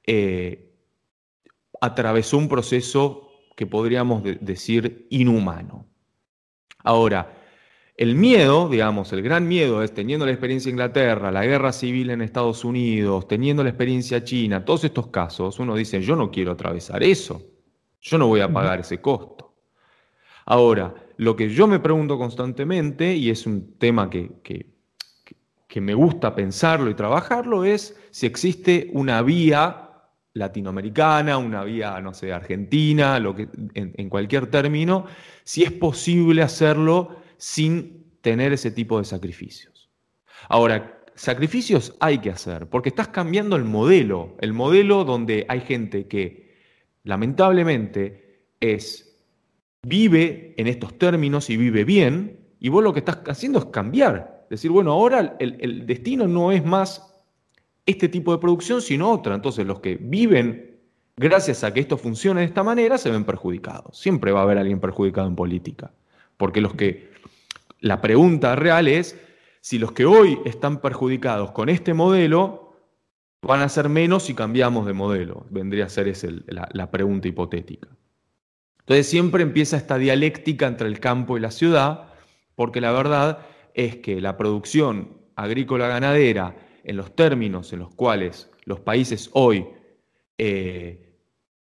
[0.05, 0.75] eh,
[1.81, 5.87] atravesó un proceso que podríamos decir inhumano.
[6.83, 7.36] Ahora,
[7.97, 12.11] el miedo, digamos, el gran miedo es teniendo la experiencia de Inglaterra, la guerra civil
[12.11, 16.51] en Estados Unidos, teniendo la experiencia china, todos estos casos, uno dice, yo no quiero
[16.51, 17.41] atravesar eso.
[17.99, 19.55] Yo no voy a pagar ese costo.
[20.45, 24.77] Ahora, lo que yo me pregunto constantemente, y es un tema que, que,
[25.81, 29.91] me gusta pensarlo y trabajarlo, es si existe una vía
[30.33, 35.05] latinoamericana, una vía, no sé, argentina, lo que, en, cualquier término,
[35.43, 39.89] si es posible hacerlo sin tener ese tipo de sacrificios.
[40.49, 46.07] Ahora, sacrificios hay que hacer, porque estás cambiando el modelo, el modelo donde hay gente
[46.07, 46.55] que
[47.03, 49.07] lamentablemente es
[49.83, 54.45] vive en estos términos y vive bien, y vos lo que estás haciendo es cambiar.
[54.49, 57.15] Decir, bueno, ahora el, destino no es más
[57.85, 59.35] este tipo de producción, sino otra.
[59.35, 60.77] Entonces los que viven
[61.15, 63.97] gracias a que esto funcione de esta manera se ven perjudicados.
[63.99, 65.91] Siempre va a haber alguien perjudicado en política.
[66.37, 67.16] Porque los que.
[67.79, 69.19] La pregunta real es
[69.61, 72.73] si los que hoy están perjudicados con este modelo
[73.41, 75.45] van a ser menos si cambiamos de modelo.
[75.49, 77.87] Vendría a ser esa la pregunta hipotética.
[78.79, 82.13] Entonces siempre empieza esta dialéctica entre el campo y la ciudad,
[82.55, 83.39] porque la verdad
[83.73, 89.67] es que la producción agrícola ganadera, en los términos en los cuales los países hoy
[90.37, 91.17] eh,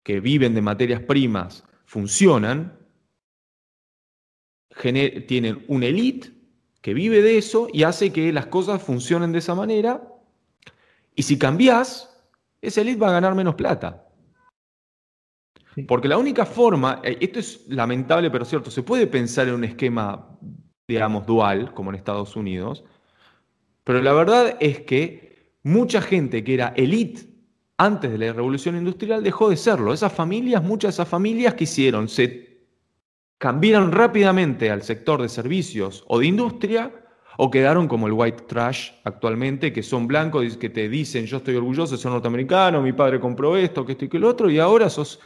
[0.02, 2.78] que viven de materias primas funcionan,
[5.26, 6.32] tienen una élite
[6.80, 10.02] que vive de eso y hace que las cosas funcionen de esa manera.
[11.14, 12.12] Y si cambias,
[12.60, 14.08] esa élite va a ganar menos plata.
[15.86, 19.64] Porque la única forma, eh, esto es lamentable pero cierto, se puede pensar en un
[19.64, 20.38] esquema,
[20.86, 22.84] digamos, dual, como en Estados Unidos,
[23.84, 27.22] pero la verdad es que mucha gente que era elite
[27.78, 29.92] antes de la revolución industrial dejó de serlo.
[29.92, 32.51] Esas familias, muchas de esas familias que hicieron, se
[33.42, 36.92] cambiaron rápidamente al sector de servicios o de industria,
[37.38, 41.56] o quedaron como el white trash actualmente, que son blancos, que te dicen yo estoy
[41.56, 44.88] orgulloso ser norteamericano, mi padre compró esto, que esto y que lo otro, y ahora
[44.88, 45.18] sos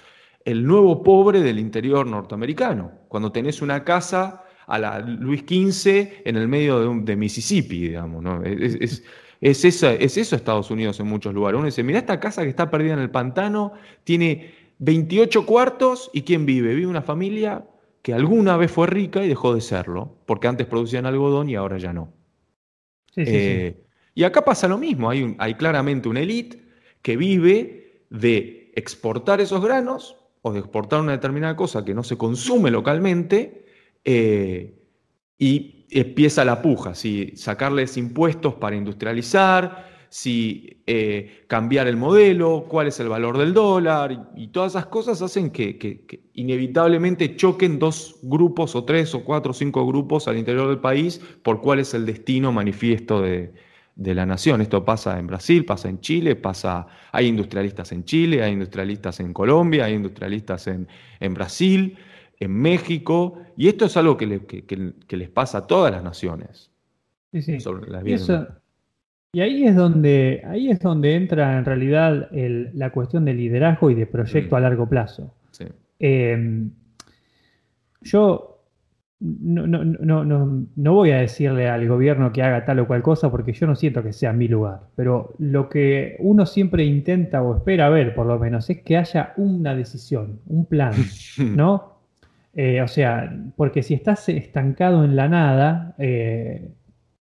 [0.46, 6.36] el nuevo pobre del interior norteamericano, cuando tenés una casa a la Luis XV en
[6.36, 8.22] el medio de, Mississippi, digamos.
[8.22, 8.42] ¿no?
[8.44, 9.02] Es,
[9.42, 11.58] es, eso Estados Unidos en muchos lugares.
[11.58, 13.74] Uno dice, mira esta casa que está perdida en el pantano,
[14.04, 16.74] tiene 28 cuartos y ¿quién vive?
[16.74, 17.62] Vive una familia
[18.06, 21.76] que alguna vez fue rica y dejó de serlo, porque antes producían algodón y ahora
[21.76, 22.12] ya no.
[23.16, 26.62] Eh, y acá pasa lo mismo, hay, hay claramente una élite
[27.02, 32.16] que vive de exportar esos granos o de exportar una determinada cosa que no se
[32.16, 33.66] consume localmente
[34.04, 34.78] eh,
[35.36, 42.86] y empieza la puja, si sacarles impuestos para industrializar, si eh, cambiar el modelo, cuál
[42.86, 48.74] es el valor del dólar, y, todas esas cosas hacen que, inevitablemente choquen dos grupos
[48.74, 52.06] o tres o cuatro o cinco grupos al interior del país por cuál es el
[52.06, 53.52] destino manifiesto de,
[53.96, 54.60] de la nación.
[54.60, 59.32] Esto pasa en Brasil, pasa en Chile, pasa, hay industrialistas en Chile, hay industrialistas en
[59.32, 60.86] Colombia, hay industrialistas en,
[61.18, 61.96] en Brasil,
[62.38, 66.70] en México, y esto es algo que, les pasa a todas las naciones.
[67.32, 67.58] Sí, sí.
[69.36, 73.94] Y, ahí es donde, ahí es donde entra en realidad la cuestión de liderazgo y
[73.94, 74.58] de proyecto mm.
[74.58, 75.34] a largo plazo.
[75.50, 75.64] Sí.
[75.98, 76.68] Eh,
[78.02, 78.56] yo
[79.18, 83.02] no, no, no, no, no voy a decirle al gobierno que haga tal o cual
[83.02, 87.42] cosa porque yo no siento que sea mi lugar, pero lo que uno siempre intenta
[87.42, 90.92] o espera ver, por lo menos, es que haya una decisión, un plan,
[91.38, 91.96] ¿no?
[92.54, 96.70] Eh, o sea, porque si estás estancado en la nada, eh,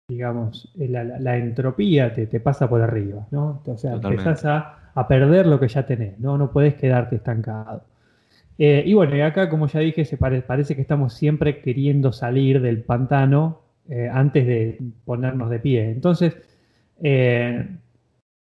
[0.09, 3.61] digamos, la, entropía te, pasa por arriba, ¿no?
[3.65, 6.37] O sea, empezás a, a, perder lo que ya tenés, ¿no?
[6.37, 7.83] No puedes quedarte estancado.
[8.61, 12.61] Eh, y bueno, y acá, como ya dije, se parece que estamos siempre queriendo salir
[12.61, 15.89] del pantano eh, antes de ponernos de pie.
[15.91, 16.35] Entonces,
[17.01, 17.69] eh,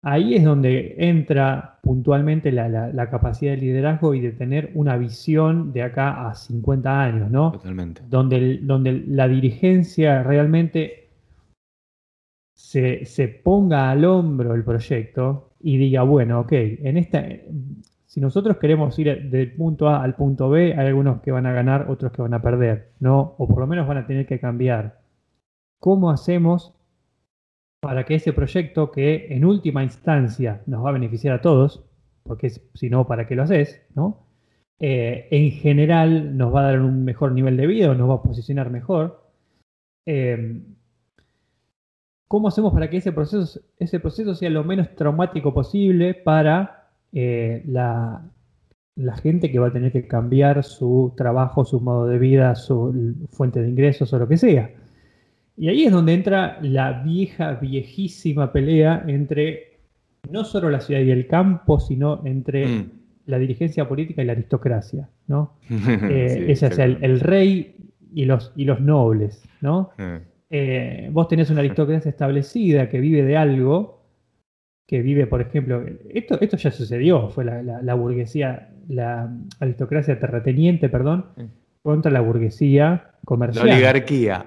[0.01, 5.83] ahí es donde entra puntualmente la, capacidad de liderazgo y de tener una visión de
[5.83, 7.53] acá a 50 años, ¿no?
[7.53, 8.01] Totalmente.
[8.09, 11.06] Donde, donde la dirigencia realmente
[12.57, 17.25] se, ponga al hombro el proyecto y diga, bueno, ok, en esta,
[18.07, 21.53] si nosotros queremos ir del punto A al punto B, hay algunos que van a
[21.53, 23.35] ganar, otros que van a perder, ¿no?
[23.39, 25.01] O por lo menos van a tener que cambiar.
[25.79, 26.75] ¿Cómo hacemos
[27.81, 31.85] para que ese proyecto, que en última instancia nos va a beneficiar a todos,
[32.23, 33.83] porque si no, ¿para qué lo haces?
[33.95, 34.27] ¿no?
[34.81, 38.23] Eh, en general nos va a dar un mejor nivel de vida nos va a
[38.23, 39.31] posicionar mejor.
[40.07, 40.63] Eh,
[42.29, 47.63] ¿Cómo hacemos para que ese proceso, ese proceso sea lo menos traumático posible para eh,
[47.67, 48.31] la,
[49.23, 53.63] gente que va a tener que cambiar su trabajo, su modo de vida, su fuente
[53.63, 54.71] de ingresos o lo que sea.
[55.57, 59.79] Y ahí es donde entra la vieja, viejísima pelea entre
[60.31, 62.91] no solo la ciudad y el campo, sino entre mm.
[63.27, 65.09] la dirigencia política y la aristocracia.
[65.29, 65.55] ¿no?
[66.11, 67.77] Eh, ese es el, rey
[68.13, 69.91] y los, y los nobles, ¿no?
[70.49, 74.05] Eh, vos tenés una aristocracia establecida que vive de algo,
[74.87, 79.29] que vive, por ejemplo, esto, esto ya sucedió, fue la, burguesía, la
[79.59, 81.27] aristocracia terrateniente, perdón,
[81.83, 83.67] contra la burguesía comercial.
[83.67, 84.47] La oligarquía.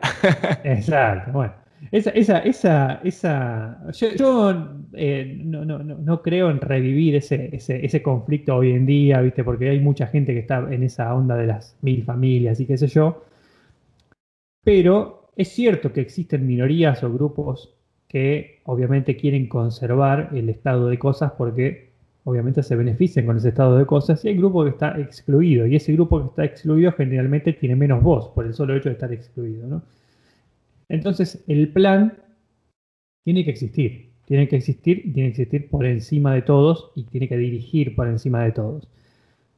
[0.63, 1.53] Exacto, bueno.
[1.91, 4.53] Esa, esa, esa, esa yo,
[4.93, 9.45] eh, no, no, no, creo en revivir ese, ese, ese, conflicto hoy en día, ¿viste?
[9.45, 12.77] Porque hay mucha gente que está en esa onda de las mil familias y qué
[12.77, 13.23] sé yo.
[14.63, 17.73] Pero es cierto que existen minorías o grupos
[18.09, 21.91] que obviamente quieren conservar el estado de cosas porque
[22.25, 25.77] obviamente se benefician con ese estado de cosas y hay grupo que está excluido y
[25.77, 29.13] ese grupo que está excluido generalmente tiene menos voz por el solo hecho de estar
[29.13, 29.65] excluido.
[29.65, 29.81] ¿no?
[30.89, 32.17] Entonces el plan
[33.23, 37.03] tiene que existir, tiene que existir y tiene que existir por encima de todos y
[37.03, 38.89] tiene que dirigir por encima de todos.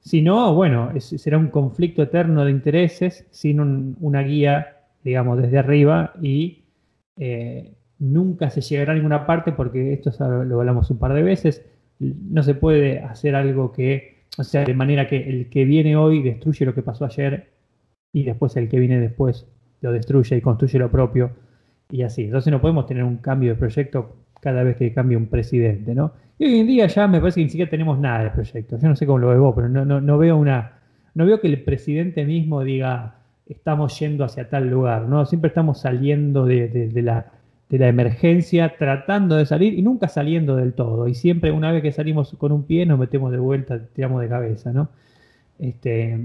[0.02, 6.14] Si no, bueno, será un conflicto eterno de intereses sin una guía, digamos, desde arriba
[6.22, 6.64] y
[7.18, 10.12] eh, nunca se llegará a ninguna parte porque esto
[10.44, 11.66] lo hablamos un par de veces,
[12.00, 16.24] no se puede hacer algo que, o sea, de manera que el que viene hoy
[16.24, 17.52] destruye lo que pasó ayer
[18.12, 19.48] y después el que viene después
[19.82, 21.32] lo destruye y construye lo propio
[21.90, 22.24] y así.
[22.24, 26.14] Entonces no podemos tener un cambio de proyecto cada vez que cambie un presidente, ¿no?
[26.40, 28.80] Y hoy en día ya me parece que ni siquiera tenemos nada de proyecto.
[28.80, 30.80] Yo no sé cómo lo veo vos, pero no, no, no veo una,
[31.14, 33.21] no veo que el presidente mismo diga
[33.52, 35.26] estamos yendo hacia tal lugar, ¿no?
[35.26, 37.32] Siempre estamos saliendo de la
[37.72, 41.08] de la emergencia, tratando de salir y nunca saliendo del todo.
[41.08, 44.28] Y siempre una vez que salimos con un pie nos metemos de vuelta, tiramos de
[44.28, 44.90] cabeza, ¿no?
[45.58, 46.20] Este,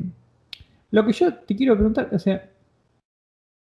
[0.90, 2.50] lo que yo te quiero preguntar, o sea,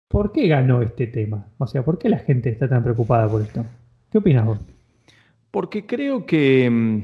[0.07, 1.47] ¿por qué ganó este tema?
[1.57, 3.65] O sea, ¿por qué la gente está tan preocupada por esto?
[4.11, 4.59] ¿Qué opinas vos?
[5.51, 7.03] Porque creo que, mm,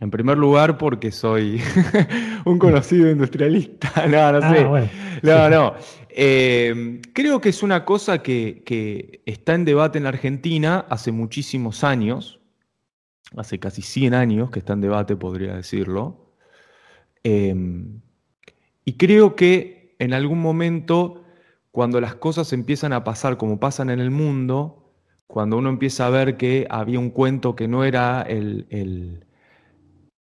[0.00, 1.60] en primer lugar, porque soy
[2.44, 3.92] un conocido industrialista.
[4.08, 4.66] No, no sé.
[4.66, 4.88] Ah,
[5.22, 5.74] no, no.
[6.08, 11.84] Eh, creo que es una cosa que, está en debate en la Argentina hace muchísimos
[11.84, 12.40] años,
[13.36, 16.34] hace casi 100 años que está en debate, podría decirlo.
[17.22, 17.54] Eh,
[18.84, 21.22] y creo que en algún momento,
[21.70, 24.90] cuando las cosas empiezan a pasar como pasan en el mundo,
[25.26, 29.26] cuando uno empieza a ver que había un cuento que no era el, el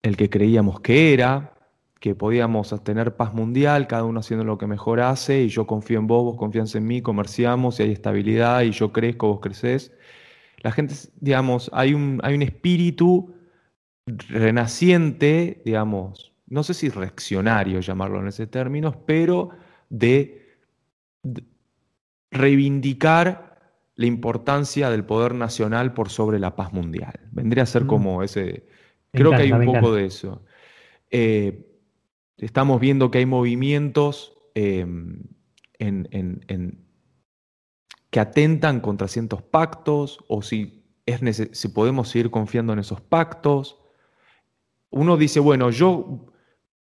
[0.01, 1.53] que creíamos que era,
[1.99, 5.99] que podíamos tener paz mundial, cada uno haciendo lo que mejor hace, y yo confío
[5.99, 9.91] en vos, vos confías en mí, comerciamos y hay estabilidad, y yo crezco, vos creces.
[10.57, 13.33] La gente, digamos, hay un, hay un espíritu
[14.05, 19.51] renaciente, digamos, no sé si reaccionario llamarlo en ese términos, pero
[19.89, 20.41] de,
[22.31, 23.59] reivindicar
[23.95, 27.19] la importancia del poder nacional por sobre la paz mundial.
[27.31, 27.87] Vendría a ser mm.
[27.87, 28.65] como ese,
[29.11, 30.43] creo que hay un poco de eso.
[31.09, 31.67] Eh,
[32.37, 35.23] estamos viendo que hay movimientos em,
[38.09, 43.79] que atentan contra ciertos pactos o si, es si podemos seguir confiando en esos pactos.
[44.89, 46.27] Uno dice, bueno, yo,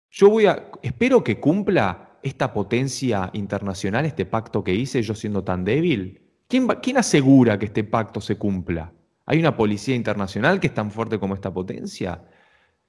[0.10, 5.43] yo voy a, espero que cumpla esta potencia internacional, este pacto que hice, yo siendo
[5.43, 6.21] tan débil.
[6.47, 8.93] ¿Quién, ¿Quién asegura que este pacto se cumpla?
[9.26, 12.24] ¿Hay una policía internacional que es tan fuerte como esta potencia?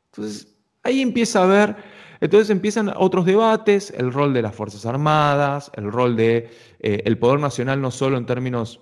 [0.06, 1.76] Entonces, ahí empieza a haber
[2.24, 6.48] entonces empiezan otros debates, el rol de las Fuerzas Armadas, el rol de
[6.80, 8.80] eh, poder nacional no solo en términos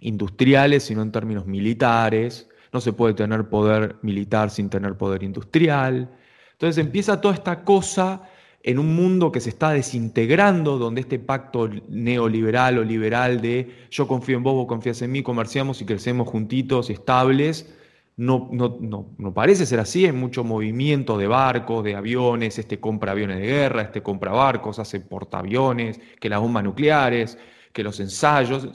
[0.00, 2.48] industriales, sino en términos militares.
[2.72, 6.10] No se puede tener poder militar sin tener poder industrial.
[6.52, 8.22] Entonces empieza toda esta cosa
[8.66, 14.08] en un mundo que se está desintegrando, donde este pacto neoliberal o liberal de yo
[14.08, 17.74] confío en vos, vos confías en mí, comerciamos y crecemos juntitos, estables,
[18.16, 18.78] no, no,
[19.18, 23.46] no, parece ser así, hay mucho movimiento de barcos, de aviones, este compra aviones de
[23.46, 27.36] guerra, este compra barcos, hace portaaviones, que las bombas nucleares,
[27.70, 28.70] que los ensayos.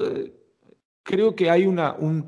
[1.02, 2.28] creo que hay una, un,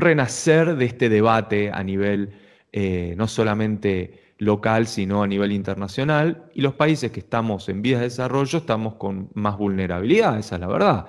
[0.00, 2.34] renacer de este debate a nivel
[2.72, 8.00] eh, no solamente local, sino a nivel internacional, y los países que estamos en vías
[8.00, 11.06] de desarrollo estamos con más vulnerabilidad, esa es la verdad.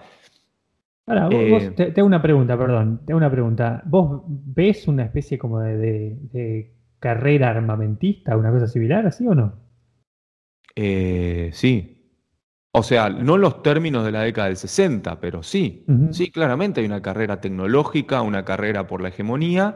[1.08, 3.84] Ahora, vos, eh, te, hago una pregunta, perdón, te hago una pregunta.
[3.86, 9.54] ¿Vos ves una especie como de, carrera armamentista, una cosa similar, así o no?
[10.76, 11.92] Eh, sí.
[12.72, 15.86] O sea, no en los términos de la década del 60, pero sí.
[16.12, 19.76] Sí, claramente hay una carrera tecnológica, una carrera por la hegemonía,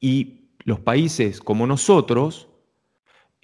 [0.00, 2.50] y los países como nosotros,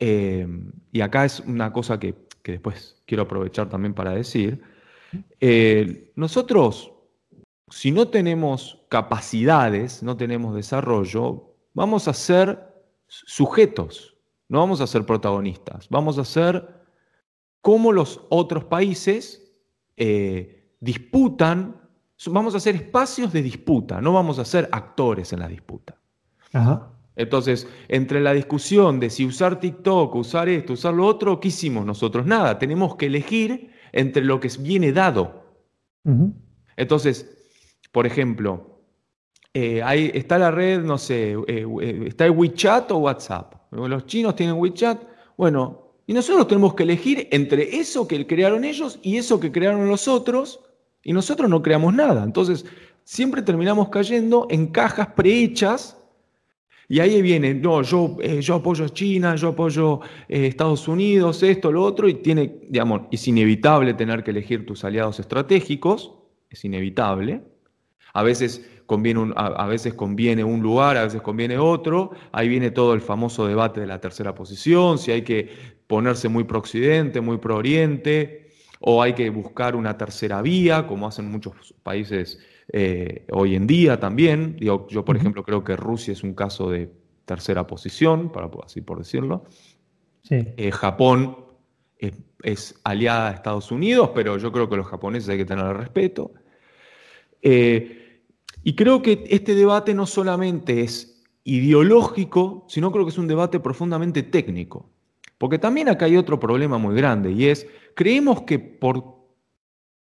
[0.04, 0.48] eh,
[0.90, 4.62] y acá es una cosa que, que, después quiero aprovechar también para decir,
[6.16, 6.92] nosotros
[7.72, 12.70] si no tenemos capacidades, no tenemos desarrollo, vamos a ser
[13.06, 14.14] sujetos,
[14.48, 16.82] no vamos a ser protagonistas, vamos a ser
[17.62, 19.54] cómo los otros países
[19.96, 21.80] eh, disputan,
[22.26, 25.96] vamos a hacer espacios de disputa, no vamos a ser actores en la disputa.
[27.16, 31.84] Entonces, entre la discusión de si usar TikTok, usar esto, usar lo otro, ¿qué hicimos
[31.84, 32.26] nosotros?
[32.26, 35.42] Nada, tenemos que elegir entre lo que viene dado.
[36.76, 37.30] Entonces,
[37.92, 38.80] por ejemplo,
[39.54, 43.54] eh, ahí está la red, no sé, eh, eh, está el WeChat o WhatsApp.
[43.70, 45.02] Los chinos tienen WeChat.
[45.36, 49.88] Bueno, y nosotros tenemos que elegir entre eso que crearon ellos y eso que crearon
[49.88, 50.60] los otros,
[51.04, 52.24] y nosotros no creamos nada.
[52.24, 52.64] Entonces,
[53.04, 56.01] siempre terminamos cayendo en cajas prehechas,
[56.92, 61.72] y ahí viene, no, yo, yo apoyo a China, yo apoyo a Estados Unidos, esto,
[61.72, 66.12] lo otro, y tiene, digamos, es inevitable tener que elegir tus aliados estratégicos,
[66.50, 67.40] es inevitable.
[68.12, 72.10] A veces conviene un, a, veces conviene un lugar, a veces conviene otro.
[72.30, 75.48] Ahí viene todo el famoso debate de la tercera posición, si hay que
[75.86, 81.06] ponerse muy pro occidente, muy pro oriente, o hay que buscar una tercera vía, como
[81.06, 82.38] hacen muchos países
[82.68, 84.56] eh, hoy en día también.
[84.58, 86.90] Yo, yo por ejemplo, creo que Rusia es un caso de
[87.24, 89.44] tercera posición, para, así por decirlo.
[90.30, 91.36] Eh, Japón
[92.42, 96.32] es, aliada a Estados Unidos, pero yo creo que los japoneses hay que tener respeto.
[97.40, 98.22] Eh,
[98.62, 103.60] y creo que este debate no solamente es ideológico, sino creo que es un debate
[103.60, 104.88] profundamente técnico.
[105.38, 109.16] Porque también acá hay otro problema muy grande y es, creemos que por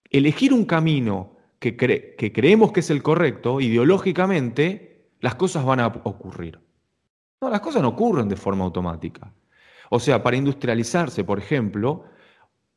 [0.10, 6.60] elegir un camino que, creemos que es el correcto, ideológicamente, las cosas van a ocurrir.
[7.42, 9.34] No, las cosas no ocurren de forma automática.
[9.90, 12.04] O sea, para industrializarse, por ejemplo,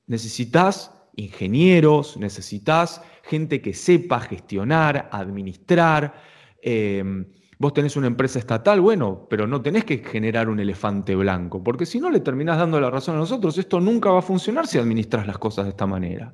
[0.07, 6.15] necesitas ingenieros, necesitas gente que sepa gestionar, administrar.
[6.63, 7.25] Eh,
[7.59, 11.85] vos tenés una empresa estatal, bueno, pero no tenés que generar un elefante blanco, porque
[11.85, 14.79] si no le terminás dando la razón a nosotros, esto nunca va a funcionar si
[14.79, 16.33] administras las cosas de esta manera.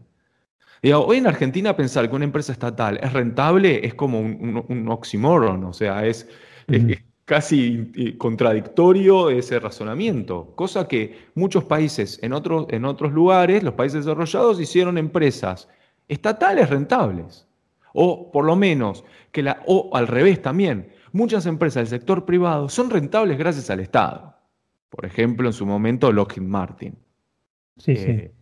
[0.83, 5.73] Hoy en Argentina pensar que una empresa estatal es rentable es como un, oxímoron, o
[5.73, 6.29] sea, es,
[7.27, 13.75] casi eh, contradictorio ese razonamiento, cosa que muchos países en otros, en otros lugares, los
[13.75, 15.69] países desarrollados, hicieron empresas
[16.09, 17.47] estatales rentables.
[17.93, 22.69] O por lo menos, que la, o al revés también, muchas empresas del sector privado
[22.69, 24.37] son rentables gracias al Estado.
[24.91, 26.97] Por ejemplo, en su momento Lockheed Martin.
[27.77, 28.05] Sí, sí.
[28.09, 28.33] Eh,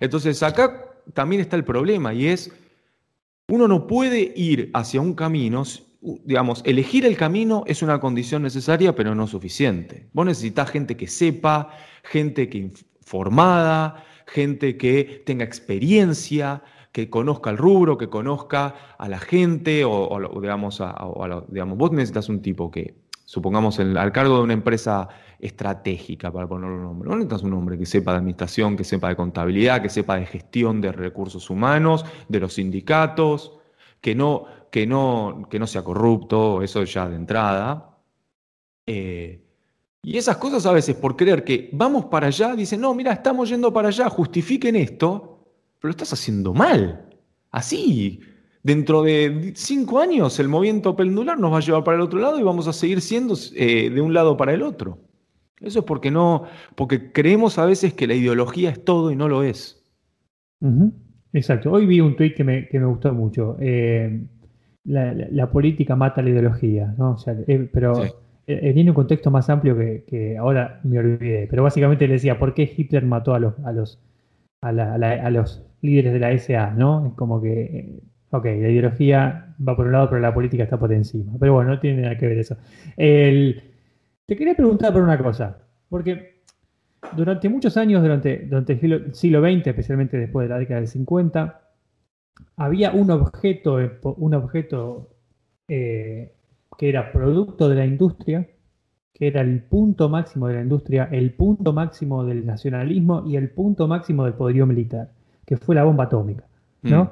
[0.00, 2.52] entonces acá también está el problema y es,
[3.48, 5.64] uno no puede ir hacia un camino
[6.24, 10.08] digamos, elegir el camino es una condición necesaria, pero no suficiente.
[10.12, 11.70] Vos necesitas gente que sepa,
[12.02, 19.18] gente que formada, gente que tenga experiencia, que conozca el rubro, que conozca a la
[19.18, 20.82] gente, o, digamos,
[21.48, 22.94] digamos, vos necesitas un tipo que,
[23.24, 25.08] supongamos, al cargo de una empresa
[25.44, 27.08] estratégica, para ponerle un nombre.
[27.10, 30.24] No necesitas un hombre que sepa de administración, que sepa de contabilidad, que sepa de
[30.24, 33.52] gestión de recursos humanos, de los sindicatos,
[34.00, 37.98] que no, que no, que no sea corrupto, eso ya de entrada.
[38.86, 39.44] Eh,
[40.02, 43.50] y esas cosas a veces por creer que vamos para allá, dicen, no, mira, estamos
[43.50, 45.46] yendo para allá, justifiquen esto,
[45.78, 47.06] pero lo estás haciendo mal.
[47.50, 48.20] Así,
[48.62, 52.40] dentro de cinco años el movimiento pendular nos va a llevar para el otro lado
[52.40, 54.98] y vamos a seguir siendo eh, de un lado para el otro.
[55.64, 56.44] Eso es porque no,
[56.74, 59.82] porque creemos a veces que la ideología es todo y no lo es.
[61.32, 61.72] Exacto.
[61.72, 63.56] Hoy vi un tuit que me, que me gustó mucho.
[63.60, 64.24] Eh,
[64.84, 67.16] la, política mata la ideología, ¿no?
[67.46, 68.04] Eh, pero
[68.46, 71.46] eh, viene un contexto más amplio que, ahora me olvidé.
[71.48, 74.00] Pero básicamente le decía, ¿por qué Hitler mató a los, a los,
[74.60, 77.08] a, los líderes de la SA, ¿no?
[77.08, 78.00] Es como que, eh,
[78.30, 81.32] ok, la ideología va por un lado, pero la política está por encima.
[81.40, 82.56] Pero bueno, no tiene nada que ver eso.
[84.26, 85.58] Te quería preguntar por una cosa,
[85.88, 86.42] porque
[87.16, 91.60] durante muchos años, durante, durante el siglo XX, especialmente después de la década del 50,
[92.56, 93.78] había un objeto,
[94.16, 95.10] un objeto
[95.68, 96.32] eh,
[96.78, 98.48] que era producto de la industria,
[99.12, 103.50] que era el punto máximo de la industria, el punto máximo del nacionalismo y el
[103.50, 105.10] punto máximo del poderío militar,
[105.46, 106.44] que fue la bomba atómica.
[106.82, 107.04] ¿no?
[107.04, 107.08] Mm.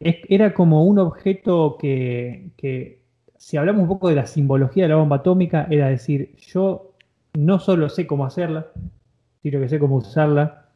[0.00, 3.01] era como un objeto que, que,
[3.42, 6.94] si hablamos un poco de la simbología de la bomba atómica, era decir, yo
[7.34, 8.68] no solo sé cómo hacerla,
[9.42, 10.68] sino que sé cómo usarla,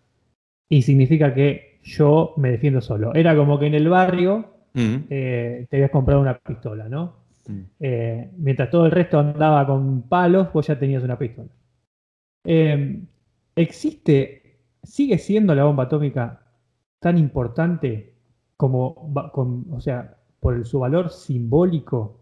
[0.69, 3.15] y significa que yo me defiendo solo.
[3.15, 4.97] Era como que en el barrio mm.
[5.09, 7.15] eh, te habías comprado una pistola, ¿no?
[7.47, 7.61] Mm.
[7.79, 11.49] Eh, mientras todo el resto andaba con palos, vos ya tenías una pistola.
[12.45, 13.07] Em,
[13.55, 16.41] ¿Existe, sigue siendo la bomba atómica
[16.99, 18.13] tan importante
[18.57, 19.13] como,
[19.71, 22.16] o sea, por su valor simbólico?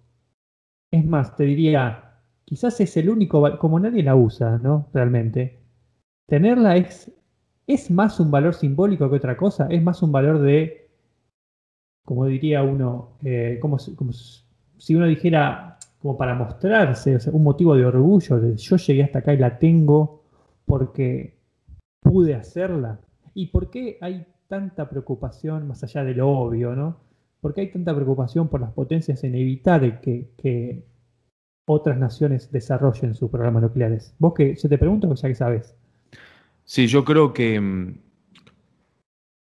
[0.95, 2.13] Es más, te diría,
[2.45, 4.87] quizás es el único, como nadie la usa, ¿no?
[4.93, 5.59] Realmente.
[6.29, 7.13] Tenerla es
[7.67, 9.67] ¿es más un valor simbólico que otra cosa?
[9.71, 10.89] ¿Es más un valor de,
[12.05, 18.39] como diría uno, eh, como, si uno dijera, como para mostrarse, un motivo de orgullo,
[18.39, 20.23] de yo llegué hasta acá y la tengo
[20.65, 21.41] porque
[21.99, 23.01] pude hacerla?
[23.35, 26.99] ¿Y por qué hay tanta preocupación, más allá de lo obvio, ¿no?
[27.45, 30.83] ¿Por qué hay tanta preocupación por las potencias en evitar que,
[31.67, 34.15] otras naciones desarrollen sus programas nucleares?
[34.19, 35.77] Vos que yo te pregunto, ya que sabes.
[36.65, 37.99] Sí, yo creo que mm,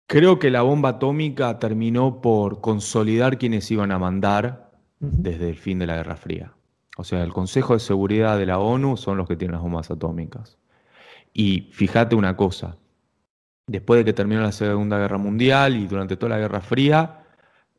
[0.06, 5.78] creo que la bomba atómica terminó por consolidar quienes iban a mandar desde el fin
[5.78, 6.54] de la Guerra Fría.
[6.96, 9.90] O sea, el Consejo de Seguridad de la ONU son los que tienen las bombas
[9.90, 10.56] atómicas.
[11.34, 12.78] Y fíjate una cosa,
[13.66, 17.19] después de que terminó la Segunda Guerra Mundial y durante toda la Guerra Fría,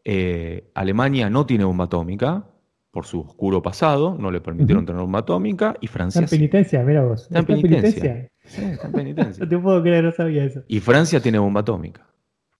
[0.03, 2.45] eh, Alemania no tiene bomba atómica
[2.91, 6.21] por su oscuro pasado, no le permitieron tener bomba atómica, y Francia...
[6.21, 7.23] Está en penitencia, mira vos.
[7.23, 8.31] Está en penitencia.
[8.43, 9.43] Sí, está en penitencia.
[9.45, 10.63] no te puedo creer, no sabía eso.
[10.67, 12.05] Y Francia tiene bomba atómica.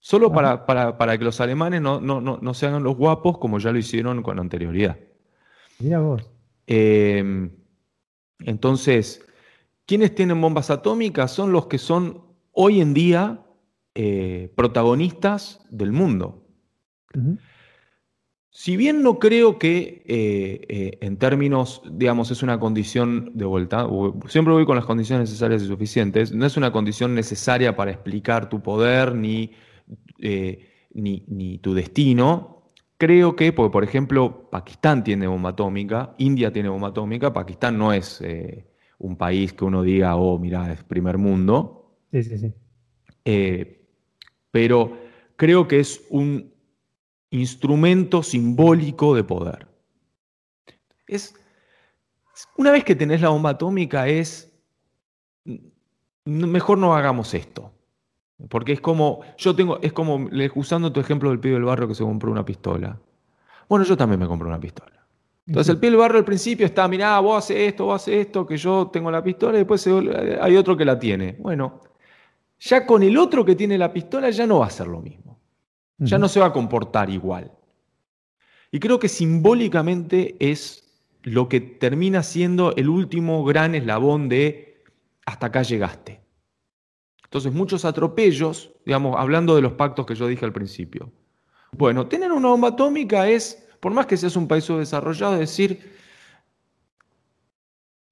[0.00, 3.70] Solo para, para, que los alemanes no, no, no, se hagan los guapos como ya
[3.70, 4.96] lo hicieron con anterioridad.
[5.78, 6.28] Mira vos.
[6.66, 7.50] Eh,
[8.40, 9.24] entonces,
[9.86, 11.30] ¿quiénes tienen bombas atómicas?
[11.30, 13.42] Son los que son hoy en día
[13.94, 16.41] eh, protagonistas del mundo.
[18.50, 23.86] Si bien no creo que eh, eh, en términos, digamos, es una condición de vuelta,
[24.28, 28.48] siempre voy con las condiciones necesarias y suficientes, no es una condición necesaria para explicar
[28.48, 29.52] tu poder ni,
[30.18, 32.64] ni, ni tu destino,
[32.98, 37.92] creo que, porque por ejemplo, Pakistán tiene bomba atómica, India tiene bomba atómica, Pakistán no
[37.92, 38.22] es
[38.98, 41.82] un país que uno diga, oh, mira, es primer mundo,
[42.12, 42.52] Sí, sí, sí.
[43.24, 43.86] Eh,
[44.50, 44.98] pero
[45.36, 46.51] creo que es un
[47.32, 49.66] instrumento simbólico de poder.
[51.06, 51.34] Es,
[52.56, 54.52] una vez que tenés la bomba atómica es,
[56.24, 57.72] mejor no hagamos esto.
[58.48, 61.94] Porque es como, yo tengo, es como, usando tu ejemplo del pibe del barrio que
[61.94, 62.98] se compró una pistola.
[63.68, 65.06] Bueno, yo también me compré una pistola.
[65.46, 68.46] Entonces el pibe del barrio al principio está, mirá, vos haces esto, vos haces esto,
[68.46, 71.36] que yo tengo la pistola y después hay otro que la tiene.
[71.38, 71.80] Bueno,
[72.58, 75.21] ya con el otro que tiene la pistola ya no va a ser lo mismo.
[75.98, 77.52] Ya no se va a comportar igual.
[78.70, 80.82] Y creo que simbólicamente es
[81.22, 84.82] lo que termina siendo el último gran eslabón de
[85.26, 86.20] hasta acá llegaste.
[87.24, 91.12] Entonces muchos atropellos, digamos, hablando de los pactos que yo dije al principio.
[91.72, 95.92] Bueno, tener una bomba atómica es, por más que seas un país subdesarrollado, decir,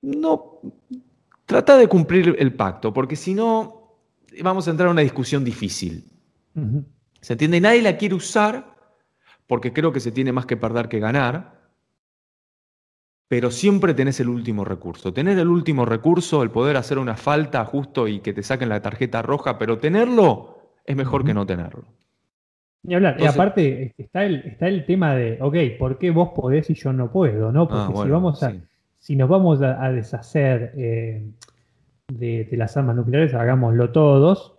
[0.01, 0.61] no,
[1.45, 3.99] trata de cumplir el pacto, porque si no,
[4.43, 6.05] vamos a entrar en una discusión difícil.
[7.21, 7.61] ¿Se entiende?
[7.61, 8.77] Nadie la quiere usar
[9.47, 11.61] porque creo que se tiene más que perder que ganar,
[13.27, 15.13] pero siempre tenés el último recurso.
[15.13, 18.83] Tener el último recurso, el poder hacer una falta justo y que te saquen la
[18.83, 21.85] tarjeta roja, pero tenerlo es mejor que no tenerlo.
[22.83, 26.71] Y hablar, y aparte está el, está el tema de, ok, ¿por qué vos podés
[26.71, 27.53] y yo no puedo?
[27.53, 27.69] ¿no?
[27.69, 28.55] Porque ah, si, vamos a,
[28.99, 31.31] si nos vamos a, deshacer eh,
[32.09, 34.55] de, las armas nucleares, hagámoslo todos.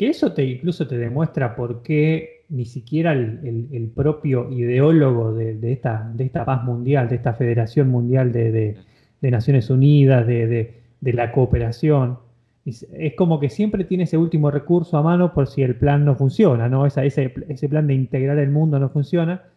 [0.00, 6.10] Que eso te incluso te demuestra por qué ni siquiera el, propio ideólogo de, esta,
[6.14, 8.78] de esta paz mundial, de esta Federación Mundial de,
[9.20, 10.72] Naciones Unidas, de,
[11.02, 12.18] la cooperación,
[12.64, 16.14] es, como que siempre tiene ese último recurso a mano por si el plan no
[16.14, 16.86] funciona, ¿no?
[16.86, 19.50] ese, ese, plan de integrar el mundo no funciona.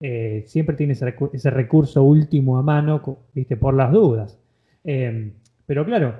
[0.00, 3.58] Eh, siempre tiene ese, recurso último a mano, ¿viste?
[3.58, 4.40] por las dudas.
[4.82, 5.34] Eh,
[5.66, 6.14] pero claro,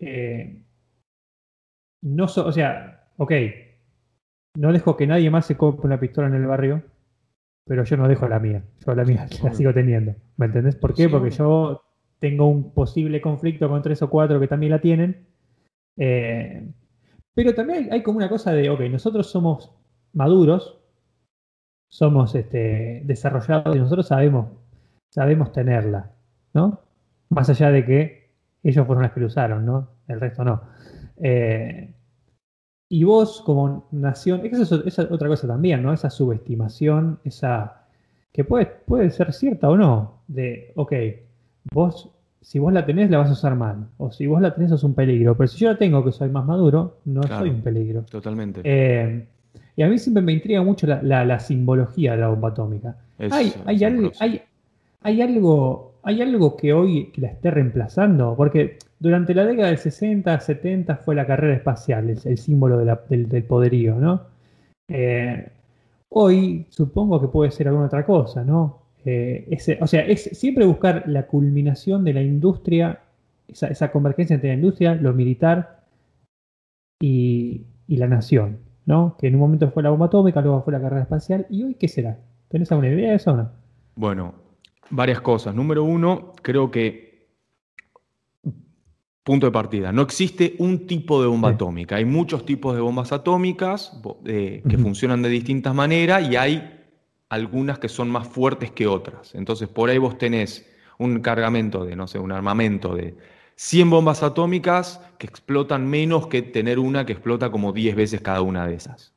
[0.00, 0.62] eh,
[2.02, 3.32] no o sea, ok,
[4.56, 6.82] no dejo que nadie más se compre una pistola en el barrio,
[7.64, 8.64] pero yo no dejo la mía.
[8.84, 10.14] Yo la mía la sigo teniendo.
[10.36, 10.76] ¿Me entendés?
[10.76, 11.08] ¿Por qué?
[11.08, 11.82] Porque yo
[12.18, 15.26] tengo un posible conflicto con tres o cuatro que también la tienen.
[15.96, 16.66] Eh,
[17.34, 19.72] pero también hay, como una cosa de, ok, nosotros somos
[20.12, 20.80] maduros,
[21.88, 24.48] somos este, desarrollados y nosotros sabemos,
[25.10, 26.10] sabemos tenerla,
[26.52, 26.80] ¿no?
[27.28, 28.30] Más allá de que
[28.62, 29.90] ellos fueron los que lo usaron, ¿no?
[30.08, 30.62] El resto no.
[31.20, 31.92] Eh,
[32.88, 35.92] y vos, como nación, esa es, otra cosa también, ¿no?
[35.92, 37.86] Esa subestimación, esa.
[38.32, 40.92] que puede, puede ser cierta o no, de, ok,
[41.72, 42.10] vos,
[42.40, 43.88] si vos la tenés, la vas a usar mal.
[43.98, 45.36] O si vos la tenés, sos un peligro.
[45.36, 48.02] Pero si yo la tengo, que soy más maduro, no soy un peligro.
[48.02, 48.62] Totalmente.
[48.64, 49.26] Eh,
[49.76, 52.96] y a mí siempre me intriga mucho la, simbología de la bomba atómica.
[53.18, 53.84] hay, hay,
[54.18, 54.42] hay,
[55.02, 58.34] hay algo ¿Hay algo que hoy la esté reemplazando?
[58.34, 63.96] Porque durante la década del 60, 70 fue la carrera espacial, el, símbolo del, poderío,
[63.96, 64.22] ¿no?
[64.88, 65.52] Eh,
[66.08, 68.84] hoy supongo que puede ser alguna otra cosa, ¿no?
[69.04, 73.00] Eh, o sea, es siempre buscar la culminación de la industria,
[73.46, 75.84] esa, convergencia entre la industria, lo militar
[77.02, 79.14] y, la nación, ¿no?
[79.18, 81.74] Que en un momento fue la bomba atómica, luego fue la carrera espacial, ¿y hoy
[81.74, 82.16] qué será?
[82.48, 83.50] ¿Tenés alguna idea de eso o no?
[83.94, 84.47] Bueno,
[84.90, 85.54] varias cosas.
[85.54, 87.08] Número uno, creo que
[89.28, 89.92] punto de partida.
[89.92, 91.96] No existe un tipo de bomba atómica.
[91.96, 93.92] Hay muchos tipos de bombas atómicas
[94.24, 96.86] eh, que funcionan de distintas maneras y hay
[97.28, 99.34] algunas que son más fuertes que otras.
[99.34, 100.66] Entonces, por ahí vos tenés
[100.96, 103.16] un cargamento de, no sé, un armamento de
[103.56, 108.40] 100 bombas atómicas que explotan menos que tener una que explota como 10 veces cada
[108.40, 109.12] una de esas.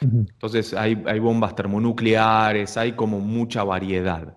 [0.00, 4.36] Entonces, hay, hay bombas termonucleares, hay como mucha variedad.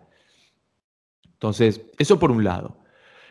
[1.36, 2.78] Entonces, eso por un lado.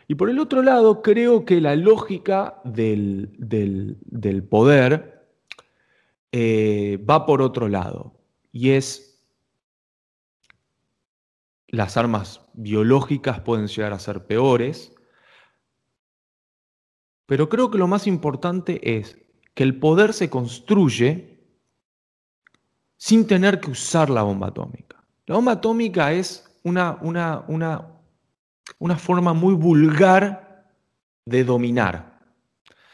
[0.07, 3.97] Y por el otro lado, creo que la lógica del,
[4.49, 5.27] poder
[6.31, 8.13] eh, va por otro lado.
[8.51, 9.23] Y es,
[11.67, 14.93] las armas biológicas pueden llegar a ser peores,
[17.25, 19.17] pero creo que lo más importante es
[19.55, 21.35] que el poder se construye
[22.97, 25.03] sin tener que usar la bomba atómica.
[25.25, 27.94] La bomba atómica es una, una, una
[28.79, 30.65] una forma muy vulgar
[31.25, 32.19] de dominar.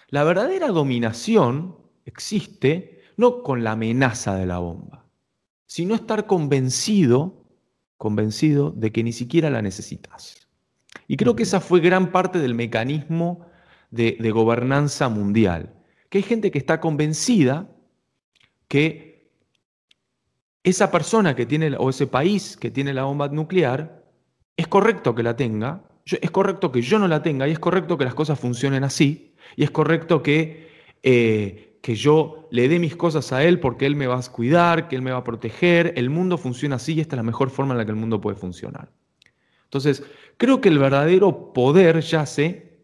[0.09, 5.05] La verdadera dominación existe no con la amenaza de la bomba,
[5.65, 7.45] sino estar convencido,
[7.97, 10.47] convencido de que ni siquiera la necesitas.
[11.07, 13.45] Y creo que esa fue gran parte del mecanismo
[13.89, 15.73] de, de gobernanza mundial,
[16.09, 17.69] que hay gente que está convencida
[18.67, 19.11] que
[20.63, 24.00] esa persona que tiene, o ese país que tiene la bomba nuclear,
[24.57, 27.97] es correcto que la tenga, es correcto que yo no la tenga y es correcto
[27.97, 30.69] que las cosas funcionen así y es correcto que,
[31.03, 34.87] eh, que yo le dé mis cosas a él porque él me va a cuidar,
[34.87, 37.49] que él me va a proteger, el mundo funciona así y esta es la mejor
[37.49, 38.91] forma en la que el mundo puede funcionar.
[39.63, 40.03] Entonces,
[40.37, 42.77] creo que el verdadero poder yace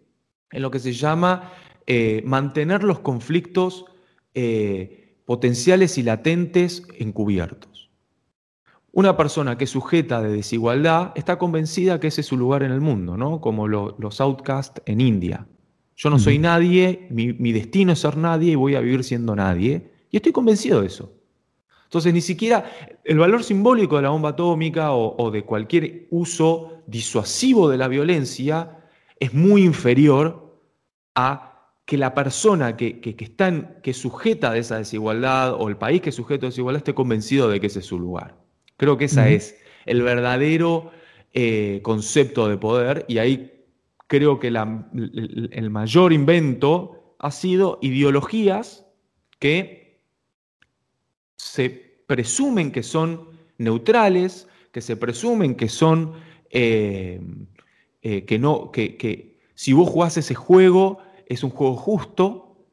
[0.52, 1.52] en lo que se llama
[1.86, 3.86] eh, mantener los conflictos
[4.34, 7.77] eh, potenciales y latentes encubiertos.
[8.98, 12.72] Una persona que es sujeta de desigualdad está convencida que ese es su lugar en
[12.72, 13.40] el mundo, ¿no?
[13.42, 15.48] Como los outcasts en India.
[15.96, 19.92] Yo no soy nadie, mi, destino es ser nadie y voy a vivir siendo nadie.
[20.10, 21.14] Y estoy convencido de eso.
[21.84, 22.72] Entonces, ni siquiera
[23.04, 28.80] el valor simbólico de la bomba atómica o, de cualquier uso disuasivo de la violencia
[29.20, 30.60] es muy inferior
[31.14, 36.02] a que la persona que, que, está que sujeta de esa desigualdad o el país
[36.02, 38.47] que es sujeto de desigualdad esté convencido de que ese es su lugar.
[38.78, 40.92] Creo que ese es el verdadero
[41.34, 43.66] eh, concepto de poder y ahí
[44.08, 48.86] creo que el, mayor invento ha sido ideologías
[49.40, 50.02] que
[51.36, 51.70] se
[52.06, 56.14] presumen que son neutrales, que se presumen que son
[56.50, 57.20] eh,
[58.02, 62.66] eh, que no, que, que, si vos jugás ese juego es un juego justo.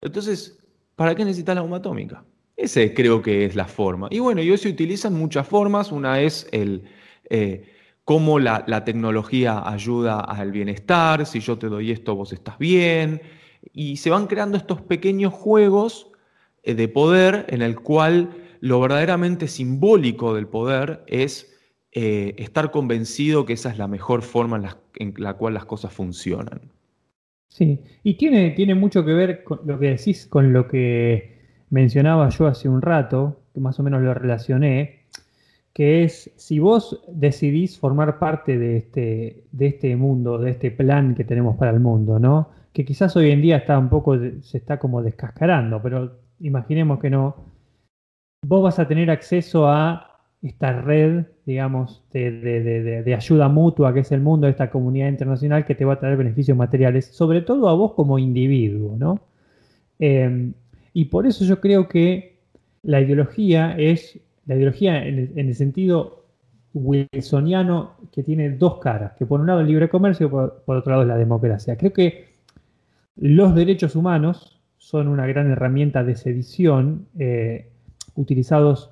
[0.00, 0.58] Entonces,
[0.96, 2.24] ¿para qué necesitas la bomba atómica?
[2.62, 4.06] Ese creo que es la forma.
[4.12, 5.90] Y bueno, y hoy se utilizan muchas formas.
[5.90, 6.84] Una es el
[7.28, 7.64] eh,
[8.04, 11.26] cómo la, tecnología ayuda al bienestar.
[11.26, 13.20] Si yo te doy esto, vos estás bien.
[13.72, 16.12] Y se van creando estos pequeños juegos
[16.62, 21.52] eh, de poder en el cual lo verdaderamente simbólico del poder es
[21.90, 25.64] eh, estar convencido que esa es la mejor forma en la, en la, cual las
[25.64, 26.60] cosas funcionan.
[27.48, 31.41] Sí, y tiene, tiene mucho que ver con lo que decís con lo que
[31.72, 35.06] mencionaba yo hace un rato, que más o menos lo relacioné,
[35.72, 41.14] que es si vos decidís formar parte de este, de este mundo, de este plan
[41.14, 42.50] que tenemos para el mundo, ¿no?
[42.74, 47.08] Que quizás hoy en día está un poco, se está como descascarando, pero imaginemos que
[47.08, 47.36] no.
[48.46, 54.20] Vos vas a tener acceso a esta red, digamos, de, ayuda mutua que es el
[54.20, 57.74] mundo de esta comunidad internacional que te va a traer beneficios materiales, sobre todo a
[57.74, 59.20] vos como individuo, ¿no?
[59.98, 60.52] Eh,
[60.94, 62.36] y por eso yo creo que
[62.82, 66.24] la ideología es, la ideología en el, sentido
[66.74, 70.90] wilsoniano que tiene dos caras, que por un lado el libre comercio y por, otro
[70.90, 71.76] lado es la democracia.
[71.76, 72.26] Creo que
[73.16, 77.70] los derechos humanos son una gran herramienta de sedición eh,
[78.14, 78.90] utilizados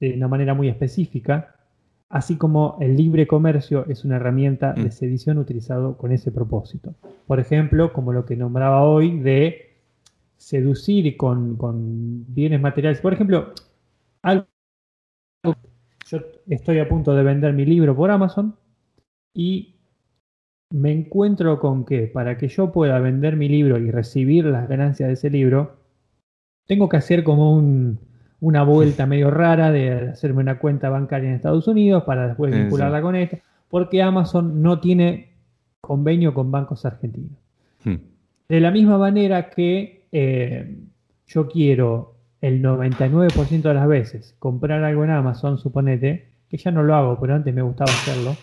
[0.00, 1.56] de una manera muy específica,
[2.10, 4.92] así como el libre comercio es una herramienta de mm.
[4.92, 6.94] sedición utilizado con ese propósito.
[7.26, 9.63] Por ejemplo, como lo que nombraba hoy de
[10.44, 13.00] seducir con, con bienes materiales.
[13.00, 13.54] Por ejemplo,
[14.20, 14.46] algo,
[16.06, 16.18] yo
[16.48, 18.54] estoy a punto de vender mi libro por Amazon
[19.32, 19.76] y
[20.70, 25.06] me encuentro con que para que yo pueda vender mi libro y recibir las ganancias
[25.06, 25.76] de ese libro,
[26.66, 27.56] tengo que hacer como
[28.40, 33.00] una vuelta medio rara de hacerme una cuenta bancaria en Estados Unidos para después vincularla
[33.00, 33.38] con esto,
[33.70, 35.32] porque Amazon no tiene
[35.80, 37.38] convenio con bancos argentinos.
[37.82, 37.96] Hmm.
[38.46, 40.78] De la misma manera que eh,
[41.26, 46.84] yo quiero el 99% de las veces comprar algo en Amazon, suponete, que ya no
[46.84, 48.36] lo hago, pero antes me gustaba hacerlo,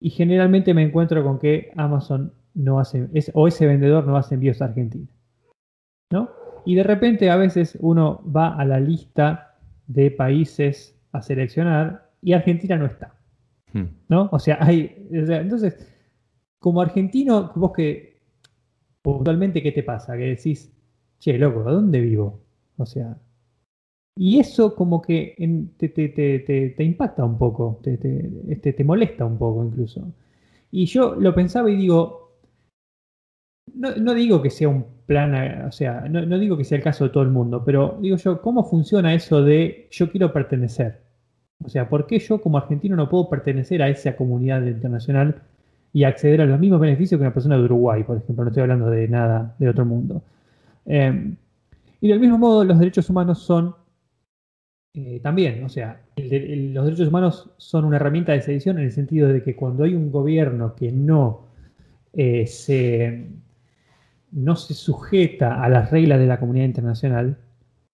[0.00, 4.60] y generalmente me encuentro con que Amazon no hace, o ese vendedor no hace envíos
[4.60, 5.06] a Argentina.
[6.10, 6.28] ¿No?
[6.64, 9.54] Y de repente a veces uno va a la lista
[9.86, 13.14] de países a seleccionar y Argentina no está.
[13.72, 13.84] Hmm.
[14.08, 14.28] ¿No?
[14.32, 15.06] O sea, hay.
[15.12, 15.88] entonces,
[16.58, 18.10] como argentino, vos que
[19.02, 20.16] puntualmente, ¿qué te pasa?
[20.16, 20.72] Que decís,
[21.20, 22.40] che, loco, ¿a dónde vivo?
[22.78, 23.16] O sea,
[24.16, 25.34] y eso como que
[25.78, 30.12] te, te, impacta un poco, este, te, molesta un poco incluso.
[30.70, 32.36] Y yo lo pensaba y digo,
[33.74, 37.04] no, digo que sea un plan, o sea, no, no, digo que sea el caso
[37.04, 41.00] de todo el mundo, pero digo yo, ¿cómo funciona eso de yo quiero pertenecer?
[41.64, 45.42] O sea, ¿por qué yo como argentino no puedo pertenecer a esa comunidad internacional
[45.92, 48.44] y acceder a los mismos beneficios que una persona de Uruguay, por ejemplo?
[48.44, 50.22] No estoy hablando de nada de otro mundo.
[50.92, 51.36] Em,
[52.00, 53.76] y del mismo modo, los derechos humanos son
[54.92, 59.28] eh, también, o sea, los derechos humanos son una herramienta de sedición en el sentido
[59.28, 61.46] de que cuando hay un gobierno que no
[62.12, 63.28] eh, se,
[64.32, 67.38] no se sujeta a las reglas de la comunidad internacional,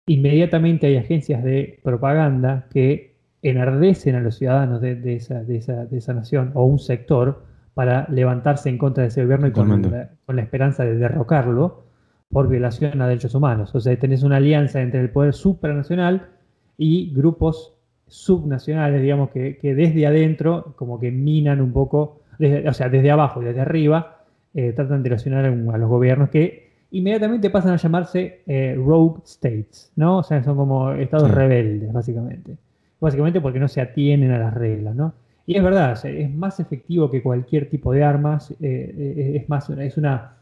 [0.06, 6.52] inmediatamente hay agencias de propaganda que enardecen a los ciudadanos de, esa, de, esa, nación
[6.54, 7.44] o un sector
[7.74, 11.85] para levantarse en contra de ese gobierno y con la, esperanza de derrocarlo
[12.30, 13.74] por violación a derechos humanos.
[13.74, 16.28] O sea, tenés una alianza entre el poder supranacional
[16.76, 17.74] y grupos
[18.06, 22.20] subnacionales, digamos, que, desde adentro como que minan un poco,
[22.66, 24.24] o sea, desde abajo y desde arriba,
[24.54, 29.92] eh, tratan de erosionar a, los gobiernos que inmediatamente pasan a llamarse eh, rogue states,
[29.96, 30.18] ¿no?
[30.18, 32.56] O sea, son como estados rebeldes, básicamente.
[33.00, 35.14] Básicamente porque no se atienen a las reglas, ¿no?
[35.46, 39.96] Y es verdad, es más efectivo que cualquier tipo de armas, eh, es más, es
[39.96, 40.36] una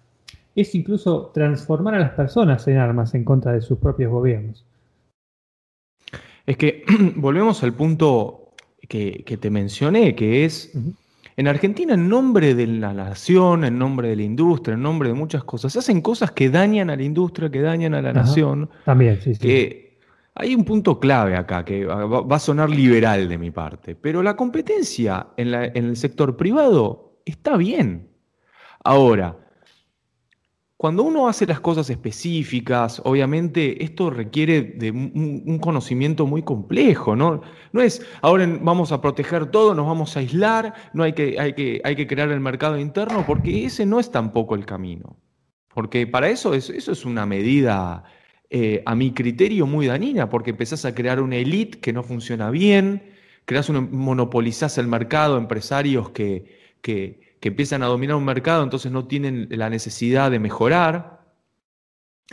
[0.55, 4.65] es incluso transformar a las personas en armas en contra de sus propios gobiernos.
[6.47, 6.85] Es que
[7.17, 8.53] volvemos al punto
[8.89, 10.73] que, te mencioné, que es,
[11.37, 15.15] en Argentina, en nombre de la nación, en nombre de la industria, en nombre de
[15.15, 18.71] muchas cosas, se hacen cosas que dañan a la industria, que dañan a la nación.
[18.85, 19.41] También, sí, sí.
[19.41, 19.99] Que
[20.35, 24.37] hay un punto clave acá, que va a sonar liberal de mi parte, pero la
[24.37, 28.09] competencia en el sector privado está bien.
[28.85, 29.44] Ahora,
[30.85, 37.41] cuando uno hace las cosas específicas, obviamente esto requiere de un, conocimiento muy complejo, ¿no?
[37.73, 41.55] No es, ahora vamos a proteger todo, nos vamos a aislar, no hay que, hay
[41.55, 45.17] que, hay que crear el mercado interno, porque ese no es tampoco el camino.
[45.73, 48.05] Porque para eso, es, eso es una medida,
[48.51, 52.51] eh, a mi criterio, muy dañina, porque empezás a crear una élite que no funciona
[52.51, 53.15] bien,
[53.47, 58.91] creas un, monopolizás el mercado, empresarios que, que que empiezan a dominar un mercado, entonces
[58.91, 61.27] no tienen la necesidad de mejorar.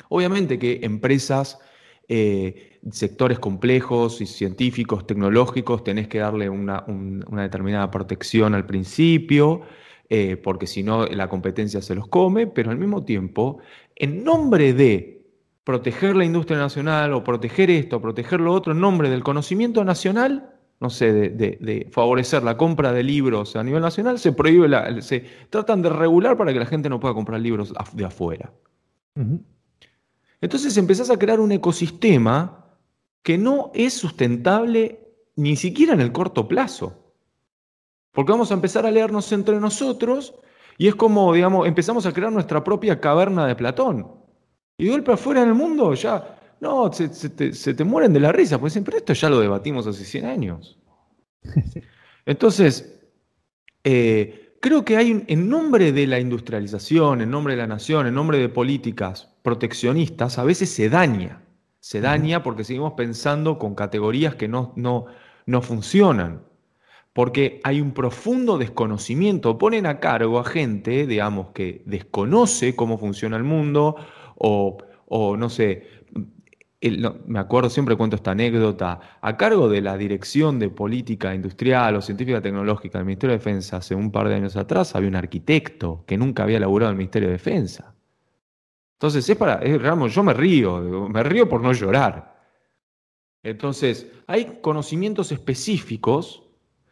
[0.07, 1.59] Obviamente que empresas,
[2.07, 6.85] eh, sectores complejos y científicos, tecnológicos, tenés que darle una,
[7.29, 9.63] determinada protección al principio,
[10.09, 13.57] eh, porque si no la competencia se los come, pero al mismo tiempo,
[13.97, 15.25] en nombre de
[15.65, 20.50] proteger la industria nacional o proteger esto, proteger lo otro, en nombre del conocimiento nacional,
[20.81, 25.23] no sé, de, favorecer la compra de libros a nivel nacional, se prohíbe, la, se
[25.51, 28.51] tratan de regular para que la gente no pueda comprar libros de afuera.
[30.41, 32.65] Entonces empezás a crear un ecosistema
[33.21, 37.13] que no es sustentable ni siquiera en el corto plazo.
[38.11, 40.33] Porque vamos a empezar a leernos entre nosotros
[40.79, 44.07] y es como, digamos, empezamos a crear nuestra propia caverna de Platón.
[44.79, 48.59] Y de golpe afuera en el mundo ya no, se, te, mueren de la risa,
[48.59, 50.77] porque dicen, pero esto ya lo debatimos hace 100 años.
[52.27, 52.99] Entonces,
[53.83, 58.13] eh, creo que hay, en nombre de la industrialización, en nombre de la nación, en
[58.13, 61.41] nombre de políticas proteccionistas, a veces se daña.
[61.79, 65.07] Se daña porque seguimos pensando con categorías que no, no,
[65.47, 66.43] no funcionan.
[67.11, 69.57] Porque hay un profundo desconocimiento.
[69.57, 73.95] Ponen a cargo a gente, digamos, que desconoce cómo funciona el mundo
[74.37, 76.00] o, o no sé,
[76.81, 82.01] me acuerdo, siempre cuento esta anécdota, a cargo de la Dirección de Política Industrial o
[82.01, 86.03] Científica Tecnológica del Ministerio de Defensa hace un par de años atrás había un arquitecto
[86.07, 87.93] que nunca había laburado en el Ministerio de Defensa.
[88.93, 89.79] Entonces, es para, es,
[90.13, 92.35] yo me río, me río por no llorar.
[93.43, 96.43] Entonces, hay conocimientos específicos.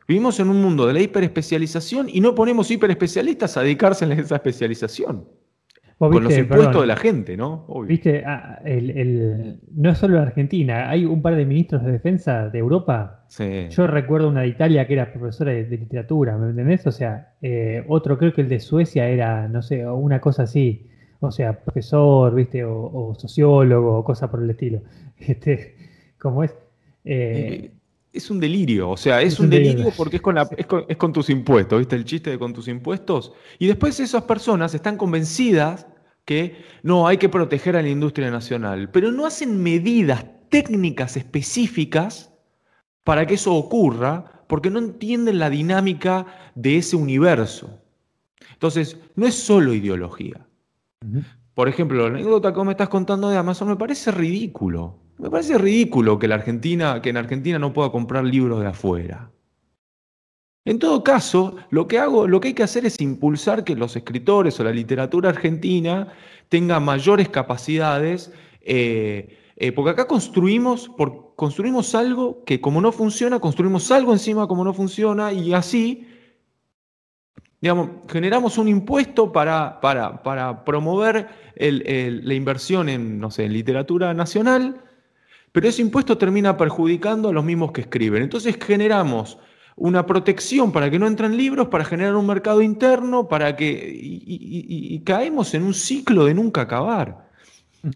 [0.07, 4.35] Vivimos en un mundo de la hiperespecialización y no ponemos hiperespecialistas a dedicarse a esa
[4.35, 5.27] especialización
[6.07, 7.65] con los impuestos de la gente, ¿no?
[7.85, 8.61] Viste, ah,
[9.75, 13.25] no es solo en Argentina, hay un par de ministros de defensa de Europa.
[13.69, 16.87] Yo recuerdo una de Italia que era profesora de, literatura, ¿me entendés?
[16.87, 20.87] O sea, eh, otro creo que el de Suecia era, no sé, una cosa así.
[21.19, 22.63] o sea, profesor, ¿viste?
[22.63, 24.81] O, sociólogo, o cosa por el estilo.
[25.19, 25.75] Este,
[26.17, 26.55] como es.
[27.03, 27.71] Eh,
[28.11, 31.79] es un delirio, o sea, es, un, delirio, porque es con, es con, tus impuestos,
[31.79, 31.95] ¿viste?
[31.95, 33.33] El chiste de con tus impuestos.
[33.59, 35.87] Y después esas personas están convencidas
[36.25, 42.31] que no, hay que proteger a la industria nacional, pero no hacen medidas técnicas específicas
[43.03, 47.79] para que eso ocurra, porque no entienden la dinámica de ese universo.
[48.53, 50.45] Entonces, no es solo ideología.
[51.59, 54.95] Por ejemplo, la anécdota que me estás contando de Amazon me parece ridículo.
[55.17, 59.29] Me parece ridículo que, la Argentina, que en Argentina no pueda comprar libros de afuera.
[60.63, 63.97] En todo caso, lo que, hago, lo que hay que hacer es impulsar que los
[63.97, 66.13] escritores o la literatura argentina
[66.47, 68.31] tenga mayores capacidades,
[68.61, 74.47] eh, eh, porque acá construimos, por, construimos algo que como no funciona, construimos algo encima
[74.47, 76.07] como no funciona y así,
[77.61, 84.13] digamos, generamos un impuesto para, para, para promover la inversión en, no sé, en literatura
[84.13, 84.81] nacional
[85.51, 88.23] pero ese impuesto termina perjudicando a los mismos que escriben.
[88.23, 89.37] Entonces generamos
[89.75, 93.91] una protección para que no entren libros, para generar un mercado interno, para que.
[94.01, 97.29] y, caemos en un ciclo de nunca acabar.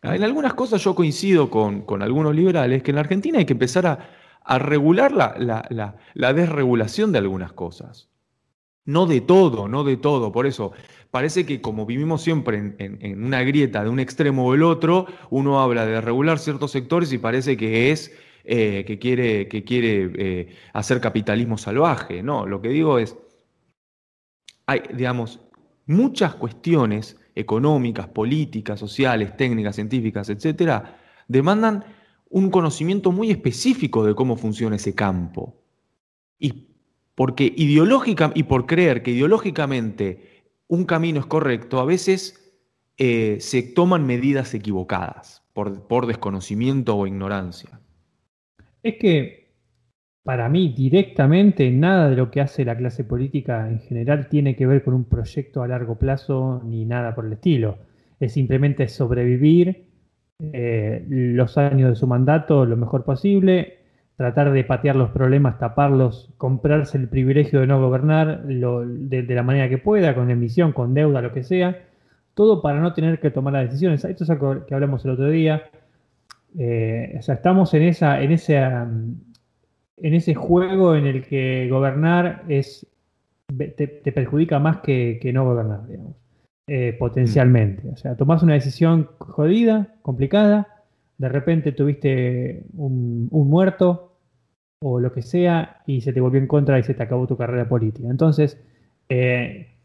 [0.01, 3.85] En algunas cosas yo coincido con, algunos liberales que en la Argentina hay que empezar
[3.85, 8.12] a, regular la desregulación de algunas cosas.
[8.85, 10.31] No de todo, no de todo.
[10.31, 10.73] Por eso,
[11.09, 15.61] parece que como vivimos siempre en, una grieta de un extremo o el otro, uno
[15.61, 18.11] habla de regular ciertos sectores y parece que es
[18.43, 22.21] eh, que quiere, que quiere eh, hacer capitalismo salvaje.
[22.21, 23.17] No, lo que digo es,
[24.65, 25.39] hay, digamos,
[25.85, 31.85] muchas cuestiones económicas, políticas, sociales, técnicas, científicas, etcétera, demandan
[32.29, 35.55] un conocimiento muy específico de cómo funciona ese campo.
[36.39, 36.72] Y
[37.15, 42.55] porque ideológica y por creer que ideológicamente un camino es correcto, a veces
[42.97, 47.79] eh, se toman medidas equivocadas por, por desconocimiento o ignorancia.
[48.81, 49.43] Es que
[50.23, 54.65] para mí directamente nada de lo que hace la clase política en general tiene que
[54.65, 57.77] ver con un proyecto a largo plazo ni nada por el estilo.
[58.19, 59.85] Es simplemente sobrevivir
[60.39, 63.82] eh, los años de su mandato lo mejor posible,
[64.15, 69.69] tratar de patear los problemas, taparlos, comprarse el privilegio de no gobernar de, la manera
[69.69, 71.83] que pueda, con emisión, con deuda, lo que sea,
[72.33, 74.05] todo para no tener que tomar las decisiones.
[74.05, 75.63] Esto es algo que hablamos el otro día.
[76.57, 79.23] Eh, o sea, estamos en, esa, en, ese, en
[79.97, 82.85] ese juego en el que gobernar es,
[83.75, 86.15] te, perjudica más que, no gobernar, digamos,
[86.67, 87.89] eh, potencialmente.
[87.89, 90.67] O sea, tomás una decisión jodida, complicada,
[91.17, 94.17] de repente tuviste un, muerto
[94.81, 97.37] o lo que sea y se te volvió en contra y se te acabó tu
[97.37, 98.09] carrera política.
[98.09, 98.61] Entonces,
[99.09, 99.77] eh,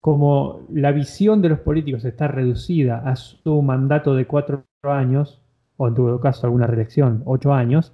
[0.00, 5.42] como la visión de los políticos está reducida a su mandato de cuatro años,
[5.76, 7.92] o en todo caso alguna reelección, ocho años,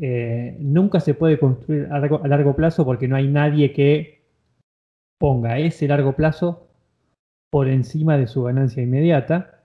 [0.00, 4.24] eh, nunca se puede construir a largo plazo porque no hay nadie que
[5.18, 6.68] ponga ese largo plazo
[7.50, 9.63] por encima de su ganancia inmediata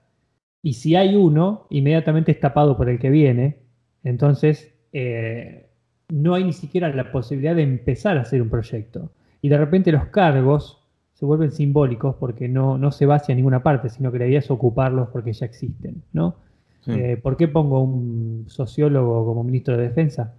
[0.62, 3.58] y si hay uno, inmediatamente es tapado por el que viene.
[4.04, 5.70] Entonces, eh,
[6.10, 9.10] no hay ni siquiera la posibilidad de empezar a hacer un proyecto.
[9.40, 13.62] Y de repente los cargos se vuelven simbólicos porque no, no se va hacia ninguna
[13.62, 16.02] parte, sino que la idea es ocuparlos porque ya existen.
[16.12, 16.36] ¿no?
[16.86, 20.34] Eh, ¿Por qué pongo un sociólogo como ministro de Defensa?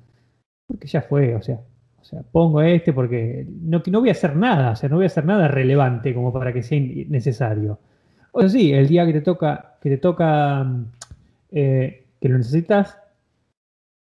[0.68, 1.60] Porque ya fue, o sea,
[2.00, 5.06] o sea, pongo este porque no, no voy a hacer nada, o sea, no voy
[5.06, 7.80] a hacer nada relevante como para que sea necesario.
[8.32, 10.66] O sea, sí, el día que te toca, que te toca
[11.52, 12.98] eh, que lo necesitas,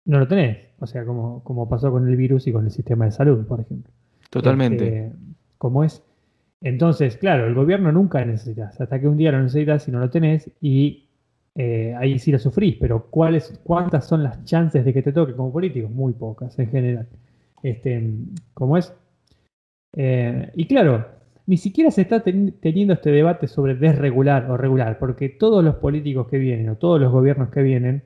[0.06, 0.58] no lo tenés.
[0.80, 3.60] O sea, como, como pasó con el virus y con el sistema de salud, por
[3.60, 3.92] ejemplo.
[4.30, 4.86] Totalmente.
[4.86, 5.18] Este,
[5.58, 6.04] como es.
[6.62, 8.80] Entonces, claro, el gobierno nunca necesitas.
[8.80, 11.08] Hasta que un día lo necesitas y no lo tenés, y
[11.56, 12.78] eh, ahí sí lo sufrís.
[12.80, 15.90] Pero ¿cuáles, ¿cuántas son las chances de que te toque como político?
[15.90, 17.08] Muy pocas en general.
[17.62, 18.14] Este,
[18.54, 18.94] como es.
[19.96, 21.06] Eh, y claro,
[21.48, 26.28] ni siquiera se está teniendo este debate sobre desregular o regular, porque todos los políticos
[26.28, 28.04] que vienen o todos los gobiernos que vienen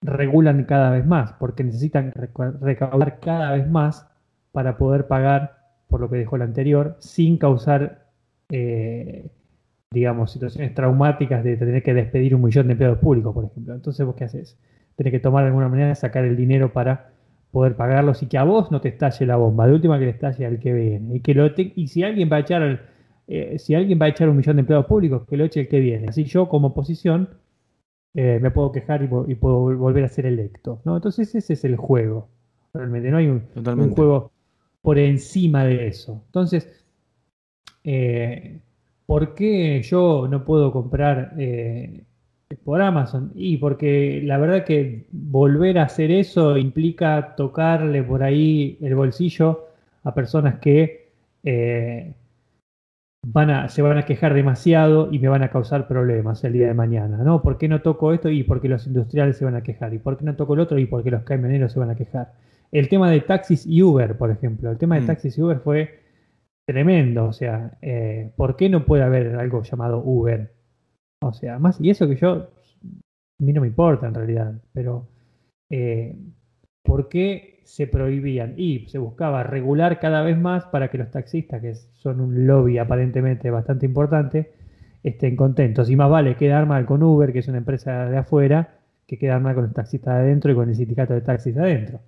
[0.00, 4.08] regulan cada vez más, porque necesitan recaudar cada vez más
[4.52, 8.06] para poder pagar por lo que dejó el anterior, sin causar,
[8.50, 9.30] eh,
[9.90, 13.74] digamos, situaciones traumáticas de tener que despedir un millón de empleados públicos, por ejemplo.
[13.74, 14.58] Entonces, ¿vos qué haces?
[14.94, 17.13] Tenés que tomar de alguna manera, sacar el dinero para
[17.54, 20.10] poder pagarlos y que a vos no te estalle la bomba, de última que le
[20.10, 21.16] estalle al que viene.
[21.16, 22.80] Y, que lo y si alguien va a echar
[23.28, 25.68] eh, si alguien va a echar un millón de empleados públicos, que lo eche el
[25.68, 26.08] que viene.
[26.08, 27.28] Así yo como oposición
[28.12, 30.82] eh, me puedo quejar y, puedo volver a ser electo.
[30.84, 30.96] ¿no?
[30.96, 32.28] Entonces ese es el juego.
[32.74, 33.42] Realmente no hay un,
[33.94, 34.32] juego
[34.82, 36.22] por encima de eso.
[36.26, 36.68] Entonces,
[37.84, 38.60] eh,
[39.06, 42.04] ¿por qué yo no puedo comprar eh,
[42.64, 43.32] por Amazon?
[43.34, 49.66] Y porque la verdad que volver a hacer eso implica tocarle por ahí el bolsillo
[50.04, 51.10] a personas que
[51.42, 52.14] eh,
[53.26, 56.66] van a, se van a quejar demasiado y me van a causar problemas el día
[56.66, 57.42] de mañana, ¿no?
[57.42, 58.28] ¿Por qué no toco esto?
[58.30, 59.94] Y porque los industriales se van a quejar.
[59.94, 60.78] ¿Y por qué no toco el otro?
[60.78, 62.32] Y porque los camioneros se van a quejar.
[62.70, 64.70] El tema de taxis y Uber, por ejemplo.
[64.70, 65.06] El tema de mm.
[65.06, 66.00] taxis y Uber fue
[66.66, 67.26] tremendo.
[67.26, 70.52] O sea, eh, ¿por qué no puede haber algo llamado Uber?
[71.22, 75.08] O sea, más, y eso que yo, a mí no me importa en realidad, pero
[75.70, 76.16] eh,
[76.82, 78.54] ¿por qué se prohibían?
[78.56, 82.78] Y se buscaba regular cada vez más para que los taxistas, que son un lobby
[82.78, 84.52] aparentemente bastante importante,
[85.02, 85.90] estén contentos.
[85.90, 89.40] Y más vale quedar mal con Uber, que es una empresa de afuera, que quedar
[89.40, 92.00] mal con los taxistas de adentro y con el sindicato de taxis de adentro.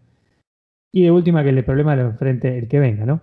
[0.93, 3.21] Y de última, que el problema lo enfrente el que venga, ¿no?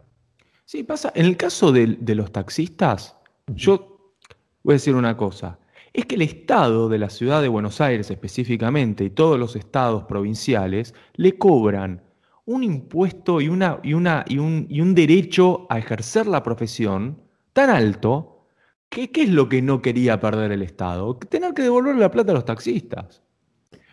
[0.66, 1.12] Sí, pasa.
[1.16, 3.18] En el caso de, los taxistas,
[3.48, 4.16] yo
[4.64, 5.58] voy a decir una cosa.
[5.94, 10.04] Es que el Estado de la ciudad de Buenos Aires específicamente y todos los estados
[10.04, 12.02] provinciales le cobran
[12.46, 17.22] un impuesto y, una, y, una, y, un, y un derecho a ejercer la profesión
[17.54, 18.48] tan alto
[18.90, 21.16] que ¿qué es lo que no quería perder el Estado?
[21.16, 23.24] Tener que devolverle la plata a los taxistas.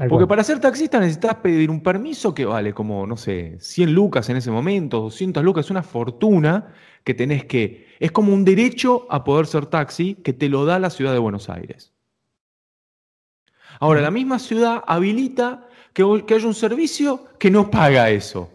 [0.09, 4.29] Porque para ser taxista necesitas pedir un permiso que vale como, no sé, 100 lucas
[4.31, 6.73] en ese momento, 200 lucas, es una fortuna
[7.05, 7.90] que tenés que...
[8.01, 11.19] Es como un derecho a poder ser taxi que te lo da la ciudad de
[11.19, 11.93] Buenos Aires.
[13.79, 18.51] Ahora, la misma ciudad habilita que, haya un servicio que no paga eso.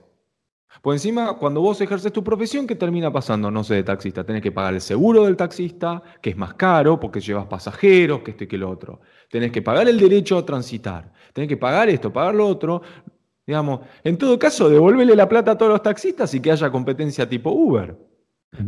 [0.82, 3.50] Por encima, cuando vos ejerces tu profesión, ¿qué termina pasando?
[3.52, 4.24] No sé, de taxista.
[4.24, 8.32] Tenés que pagar el seguro del taxista, que es más caro porque llevas pasajeros, que
[8.32, 9.02] esto y que lo otro.
[9.30, 11.12] Tenés que pagar el derecho a transitar.
[11.34, 12.82] Tenés que pagar esto, pagar lo otro.
[13.46, 17.30] Digamos, en todo caso, devuélvele la plata a todos los taxistas y que haya competencia
[17.30, 18.15] tipo Uber.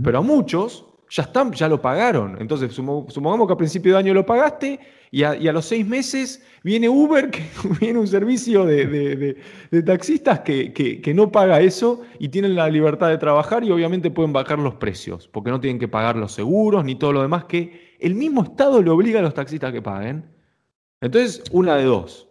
[0.04, 2.38] Pero a muchos ya, están, ya lo pagaron.
[2.40, 4.80] Entonces, supongamos que a principio de año lo pagaste
[5.10, 7.44] y a, los seis meses viene Uber, que
[7.80, 9.38] viene un servicio de,
[9.86, 14.60] taxistas que, no paga eso y tienen la libertad de trabajar y obviamente pueden bajar
[14.60, 18.16] los precios, porque no tienen que pagar los seguros ni todo lo demás que el
[18.16, 20.26] mismo Estado le obliga a los taxistas que paguen.
[21.02, 22.28] Entonces, una de dos.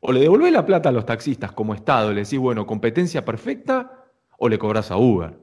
[0.00, 4.06] O le devolvés la plata a los taxistas como Estado, le decís, bueno, competencia perfecta,
[4.38, 5.41] o le cobras a Uber.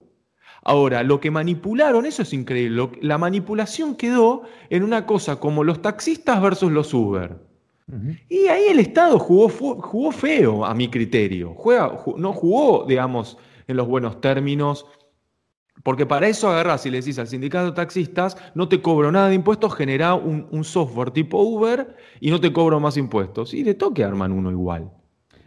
[0.64, 5.82] Ahora, lo que manipularon, eso es increíble, la manipulación quedó en una cosa como los
[5.82, 7.38] taxistas versus los Uber.
[8.28, 11.56] Y ahí el Estado jugó, jugó feo, a mi criterio.
[12.18, 13.38] no jugó, digamos,
[13.68, 14.86] en los buenos términos,
[15.84, 19.30] porque para eso agarrás y le decís al sindicato de taxistas, no te cobro nada
[19.30, 23.54] de impuestos, genera un, software tipo Uber y no te cobro más impuestos.
[23.54, 24.92] Y le toque arman uno igual.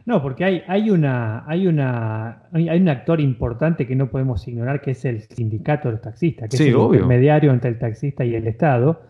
[0.05, 4.81] No, porque hay, hay, una, hay, una, hay, un actor importante que no podemos ignorar,
[4.81, 8.35] que es el sindicato de los taxistas, que es el intermediario entre el taxista y
[8.35, 9.03] el Estado,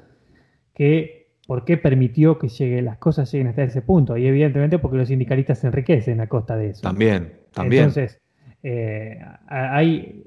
[0.74, 4.16] que por qué permitió que llegue, las cosas lleguen hasta ese punto.
[4.16, 6.82] Y evidentemente porque los sindicalistas se enriquecen a costa de eso.
[6.82, 7.84] También, también.
[7.84, 8.20] Entonces,
[8.62, 9.18] eh,
[9.49, 10.24] hay,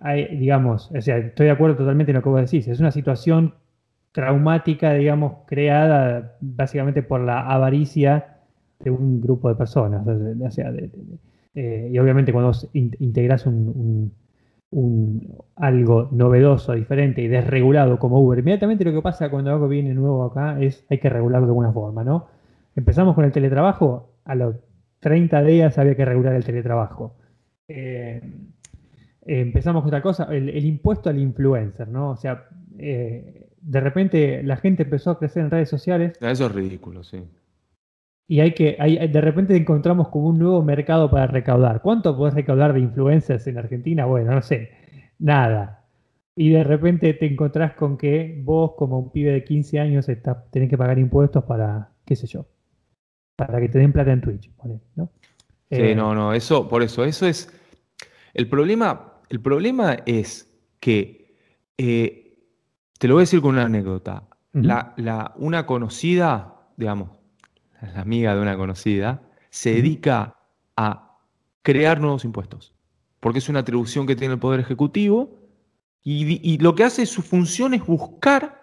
[0.00, 2.90] hay, digamos, o sea, estoy de acuerdo totalmente en lo que vos decís, es una
[2.90, 3.54] situación
[4.12, 8.39] traumática, digamos, creada básicamente por la avaricia
[8.80, 10.06] de un grupo de personas.
[11.54, 14.12] Eh, y obviamente cuando integras un,
[15.56, 20.24] algo novedoso, diferente y desregulado como Uber, inmediatamente lo que pasa cuando algo viene nuevo
[20.24, 22.28] acá es hay que regularlo de alguna forma, ¿no?
[22.76, 24.56] Empezamos con el teletrabajo, a los
[25.00, 27.16] 30 días había que regular el teletrabajo.
[27.66, 28.20] Eh,
[29.26, 32.10] empezamos con otra cosa, el, impuesto al influencer, ¿no?
[32.10, 32.46] O sea,
[32.78, 36.16] eh, de repente la gente empezó a crecer en redes sociales.
[36.20, 37.24] Eso es ridículo, sí
[38.30, 41.82] y hay que, hay, de repente encontramos como un nuevo mercado para recaudar.
[41.82, 44.04] ¿Cuánto podés recaudar de influencers en Argentina?
[44.04, 44.70] Bueno, no sé,
[45.18, 45.84] nada.
[46.36, 50.44] Y de repente te encontrás con que vos, como un pibe de 15 años, está,
[50.48, 52.46] tenés que pagar impuestos para, qué sé yo,
[53.34, 54.48] para que te den plata en Twitch.
[54.94, 55.10] ¿no?
[55.68, 57.52] Sí, eh, no, no, eso, por eso, eso es.
[58.32, 61.34] El problema, el problema es que,
[61.76, 62.38] eh,
[62.96, 64.28] te lo voy a decir con una anécdota.
[64.52, 67.19] la, la, una conocida, digamos,
[67.82, 70.36] la amiga de una conocida, se dedica
[70.76, 71.18] a
[71.62, 72.74] crear nuevos impuestos,
[73.20, 75.40] porque es una atribución que tiene el Poder Ejecutivo
[76.02, 78.60] y, lo que hace su función es buscar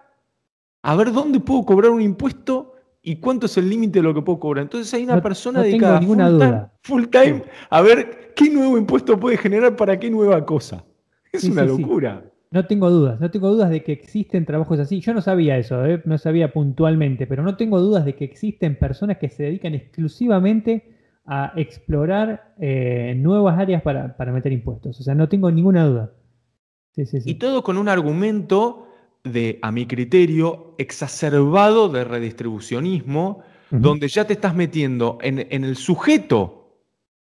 [0.82, 4.22] a ver dónde puedo cobrar un impuesto y cuánto es el límite de lo que
[4.22, 4.64] puedo cobrar.
[4.64, 6.02] Entonces hay una persona dedicada
[6.82, 10.84] full, time, a ver qué nuevo impuesto puede generar para qué nueva cosa.
[11.32, 12.24] Es una locura.
[12.50, 15.02] No tengo dudas, no tengo dudas de que existen trabajos así.
[15.02, 16.02] Yo no sabía eso, ¿eh?
[16.06, 20.96] no sabía puntualmente, pero no tengo dudas de que existen personas que se dedican exclusivamente
[21.26, 25.00] a explorar eh, nuevas áreas para, meter impuestos.
[25.00, 26.14] O sea, no tengo ninguna duda.
[26.96, 28.88] Y todo con un argumento
[29.24, 35.76] de, a mi criterio, exacerbado de redistribucionismo, donde ya te estás metiendo en, en el
[35.76, 36.82] sujeto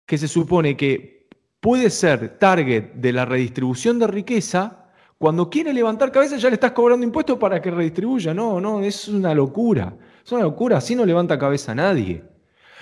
[0.06, 1.28] que se supone que
[1.60, 4.81] puede ser target de la redistribución de riqueza,
[5.22, 8.34] cuando quiere levantar cabeza ya le estás cobrando impuestos para que redistribuya.
[8.34, 9.94] No, no, es una locura.
[10.26, 12.24] Es una locura, así no levanta cabeza nadie.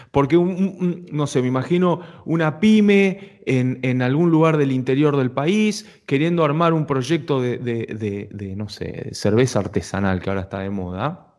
[0.09, 6.45] Porque, no sé, me imagino una pyme en, algún lugar del interior del país queriendo
[6.45, 11.35] armar un proyecto de, no sé, cerveza artesanal que ahora está de moda.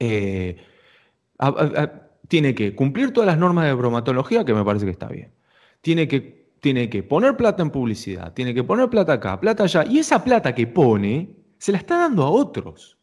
[0.00, 0.56] Eh,
[2.28, 5.34] tiene que cumplir todas las normas de bromatología, que me parece que está bien.
[5.82, 9.84] Tiene que, tiene que poner plata en publicidad, tiene que poner plata acá, plata allá.
[9.84, 12.98] Y esa plata que pone, se la está dando a otros.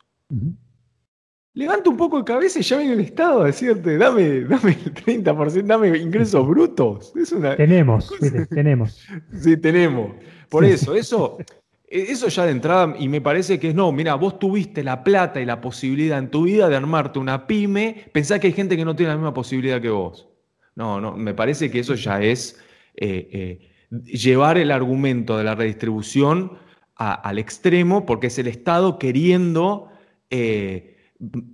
[1.54, 4.92] Levanta un poco de cabeza y ya viene el Estado a decirte, dame, dame el
[4.96, 7.14] 30%, dame ingresos brutos.
[7.56, 8.12] tenemos,
[8.50, 9.00] tenemos.
[9.40, 10.16] Sí, tenemos.
[10.50, 11.38] Por eso, eso,
[11.86, 15.40] eso ya de entrada, y me parece que es, no, mira, vos tuviste la plata
[15.40, 18.86] y la posibilidad en tu vida de armarte una pyme, pensá que hay gente que
[18.86, 20.30] no tiene la misma posibilidad que vos.
[20.74, 22.60] No, no, me parece que eso ya es
[22.96, 23.70] eh, eh,
[24.06, 26.54] llevar el argumento de la redistribución
[26.96, 29.88] al extremo, porque es el Estado queriendo...
[30.30, 30.88] Eh,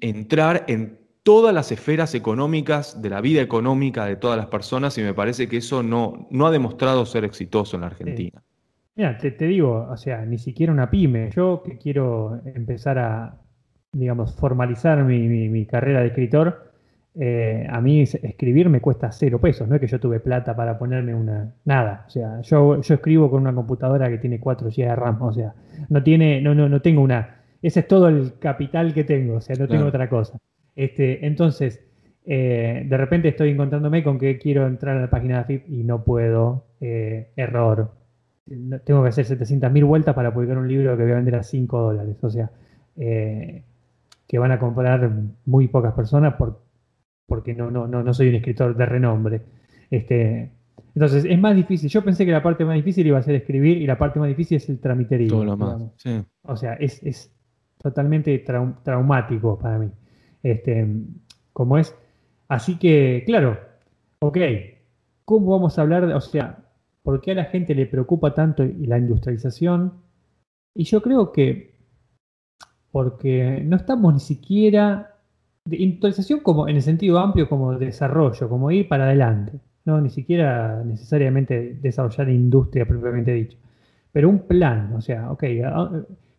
[0.01, 5.01] entrar en todas las esferas económicas, de la vida económica de todas las personas, y
[5.01, 8.41] me parece que eso no, no ha demostrado ser exitoso en la Argentina.
[8.95, 11.29] Mira, te, digo, o sea, ni siquiera una pyme.
[11.35, 13.37] Yo que quiero empezar a,
[13.91, 16.66] digamos, formalizar mi, carrera de escritor,
[17.19, 20.77] eh, a mí escribir me cuesta cero pesos, no es que yo tuve plata para
[20.77, 21.53] ponerme una.
[21.65, 22.05] Nada.
[22.07, 25.21] O sea, yo, yo escribo con una computadora que tiene 4 GB de RAM.
[25.21, 25.53] O sea,
[25.89, 29.41] no tiene, no, no, no tengo una ese es todo el capital que tengo, o
[29.41, 30.37] sea, no tengo otra cosa.
[30.75, 31.81] Este, entonces,
[32.25, 35.83] eh, de repente estoy encontrándome con que quiero entrar a la página de AFIP y
[35.83, 37.91] no puedo, eh, error.
[38.85, 41.81] Tengo que hacer 700.000 vueltas para publicar un libro que voy a vender a 5
[41.81, 42.49] dólares, o sea,
[42.95, 45.11] que van a comprar
[45.45, 46.61] muy pocas personas por,
[47.27, 49.41] porque no, no, no, no soy un escritor de renombre.
[49.91, 50.51] Este,
[50.95, 51.89] entonces, es más difícil.
[51.89, 54.29] Yo pensé que la parte más difícil iba a ser escribir y la parte más
[54.29, 55.29] difícil es el tramiterío.
[55.29, 55.93] Todo lo más.
[56.43, 57.31] O sea, es, es,
[57.77, 59.91] totalmente traumático para mí.
[60.41, 60.87] Este,
[61.53, 61.95] como es.
[62.47, 63.59] Así que, claro,
[64.19, 64.37] ok,
[65.25, 66.65] ¿cómo vamos a hablar de, o sea,
[67.03, 70.01] por qué a la gente le preocupa tanto la industrialización?
[70.73, 71.75] Y yo creo que
[72.91, 75.16] porque no estamos ni siquiera
[75.67, 80.09] de industrialización como en el sentido amplio como desarrollo, como ir para adelante, no ni
[80.09, 83.57] siquiera necesariamente desarrollar industria propiamente dicho,
[84.11, 85.43] pero un plan, o sea, ok,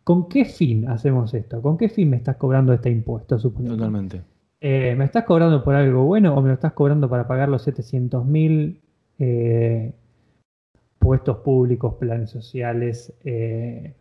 [0.09, 1.61] ¿Con qué fin hacemos esto?
[1.61, 3.76] ¿Con qué fin me estás cobrando este impuesto, supongo?
[3.76, 4.22] Totalmente.
[4.59, 7.61] Eh, ¿Me estás cobrando por algo bueno o me lo estás cobrando para pagar los
[7.61, 8.81] 700 mil
[9.18, 9.93] eh,
[10.99, 13.97] puestos públicos, planes sociales, eh,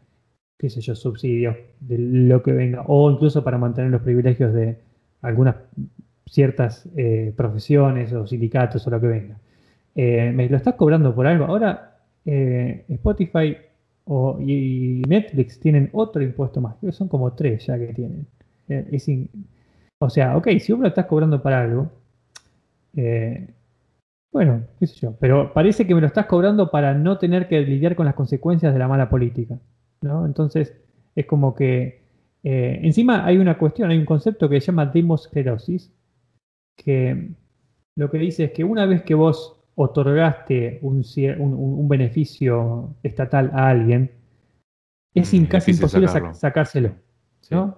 [0.57, 4.79] qué sé yo, subsidios, de lo que venga, o incluso para mantener los privilegios de
[5.21, 5.55] algunas
[6.25, 6.87] ciertas
[7.35, 9.37] profesiones o sindicatos o lo que venga?
[9.95, 11.45] ¿Me lo estás cobrando por algo?
[11.45, 13.57] Ahora, Spotify
[14.39, 18.25] y Netflix tienen otro impuesto más, creo que son como tres ya que tienen.
[18.69, 19.27] Eh,
[19.99, 21.89] o sea, ok, si vos lo estás cobrando para algo,
[22.95, 23.47] eh,
[24.31, 27.61] bueno, qué sé yo, pero parece que me lo estás cobrando para no tener que
[27.61, 29.57] lidiar con las consecuencias de la mala política,
[30.01, 30.25] ¿no?
[30.25, 30.73] Entonces,
[31.15, 32.01] es como que
[32.43, 35.91] eh, encima hay una cuestión, hay un concepto que se llama demosclerosis,
[36.75, 37.31] que
[37.95, 41.03] lo que dice es que una vez que vos otorgaste un,
[41.39, 44.11] un, beneficio estatal a alguien,
[45.13, 46.91] es mm, casi imposible sacárselo.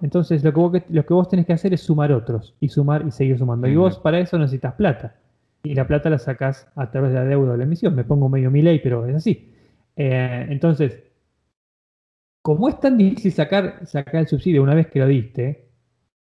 [0.02, 3.04] Entonces lo que, vos, lo que vos tenés que hacer es sumar otros y sumar
[3.06, 3.68] y seguir sumando.
[3.68, 5.14] Y vos para eso necesitas plata.
[5.62, 7.94] Y la plata la sacás a través de la deuda o la emisión.
[7.94, 9.52] Me pongo medio mi ley, pero es así.
[9.96, 10.98] Eh, entonces,
[12.56, 15.70] como es tan difícil sacar, sacar el subsidio una vez que lo diste,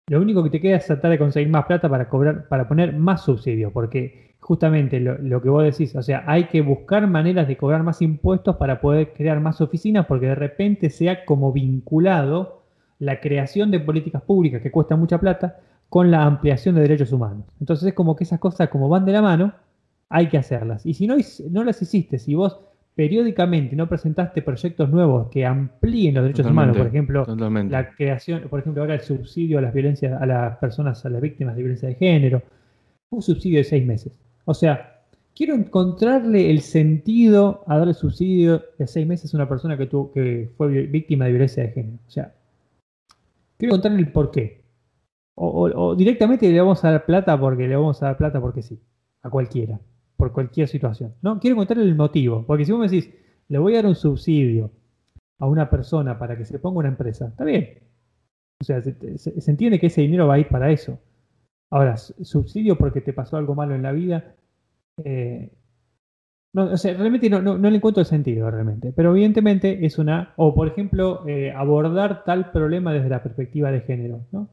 [0.07, 2.93] lo único que te queda es tratar de conseguir más plata para cobrar, para poner
[2.93, 7.57] más subsidio, porque justamente lo, que vos decís, o sea, hay que buscar maneras de
[7.57, 12.63] cobrar más impuestos para poder crear más oficinas, porque de repente se ha como vinculado
[12.97, 15.59] la creación de políticas públicas que cuesta mucha plata
[15.89, 17.45] con la ampliación de derechos humanos.
[17.59, 19.53] Entonces es como que esas cosas como van de la mano,
[20.09, 20.85] hay que hacerlas.
[20.85, 21.17] Y si no,
[21.51, 22.59] no las hiciste, si vos
[22.99, 27.25] periódicamente no presentaste proyectos nuevos que amplíen los derechos humanos, por ejemplo,
[27.69, 31.21] la creación, por ejemplo, ahora el subsidio a las violencias, a las personas, a las
[31.21, 32.41] víctimas de violencia de género,
[33.09, 34.11] un subsidio de seis meses.
[34.43, 34.99] O sea,
[35.33, 40.11] quiero encontrarle el sentido a darle subsidio de seis meses a una persona que, tuvo,
[40.11, 41.99] que fue víctima de violencia de género.
[42.05, 42.33] O sea,
[43.55, 44.61] quiero encontrarle el por qué.
[45.35, 48.77] O, directamente le vamos a dar plata porque le vamos a dar plata porque sí,
[49.21, 49.79] a cualquiera,
[50.19, 51.15] por cualquier situación.
[51.21, 53.09] No, quiero encontrarle el motivo, porque si vos me decís,
[53.47, 54.69] le voy a dar un subsidio
[55.39, 57.79] a una persona para que se ponga una empresa, está bien.
[58.59, 60.99] O sea, se, entiende que ese dinero va a ir para eso.
[61.69, 64.35] Ahora, subsidio porque te pasó algo malo en la vida.
[65.05, 65.53] Eh,
[66.51, 68.91] no, o sea, realmente no, le encuentro el sentido, realmente.
[68.91, 70.33] Pero evidentemente es una.
[70.35, 74.49] O, por ejemplo, eh, abordar tal problema desde la perspectiva de género, ¿no?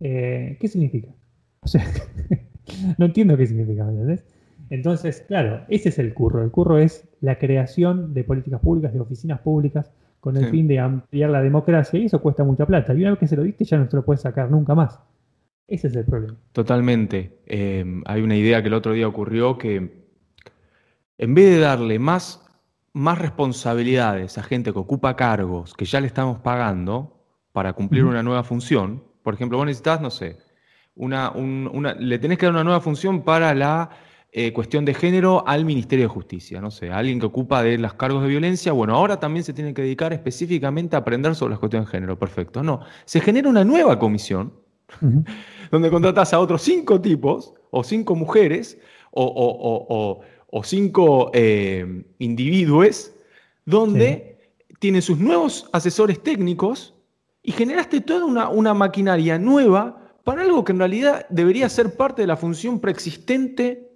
[0.00, 1.14] Eh, ¿Qué significa?
[1.60, 1.84] O sea,
[2.98, 4.24] no entiendo qué significa, ¿entendés?
[4.70, 6.42] Entonces, claro, ese es el curro.
[6.42, 10.80] El curro es la creación de políticas públicas, de oficinas públicas, con el fin de
[10.80, 12.92] ampliar la democracia, y eso cuesta mucha plata.
[12.92, 14.98] Y una vez que se lo diste, ya no se lo puedes sacar nunca más.
[15.66, 16.36] Ese es el problema.
[16.52, 17.40] Totalmente.
[17.46, 20.08] Eh, hay una idea que el otro día ocurrió que
[21.18, 22.44] en vez de darle más,
[22.92, 28.22] más responsabilidades a gente que ocupa cargos que ya le estamos pagando para cumplir una
[28.22, 30.38] nueva función, por ejemplo, vos necesitas, no sé,
[30.94, 31.32] una,
[31.98, 33.90] le tenés que dar una nueva función para la
[34.30, 37.94] eh, cuestión de género al Ministerio de Justicia, no sé, alguien que ocupa de los
[37.94, 41.58] cargos de violencia, bueno, ahora también se tiene que dedicar específicamente a aprender sobre las
[41.58, 42.62] cuestiones de género, perfecto.
[42.62, 44.52] No, se genera una nueva comisión
[45.70, 48.78] donde contratas a otros cinco tipos o cinco mujeres
[49.12, 50.20] o,
[50.62, 53.12] cinco eh, individuos
[53.64, 54.38] donde
[54.78, 56.94] tienen sus nuevos asesores técnicos
[57.42, 62.20] y generaste toda una, una maquinaria nueva para algo que en realidad debería ser parte
[62.20, 63.87] de la función preexistente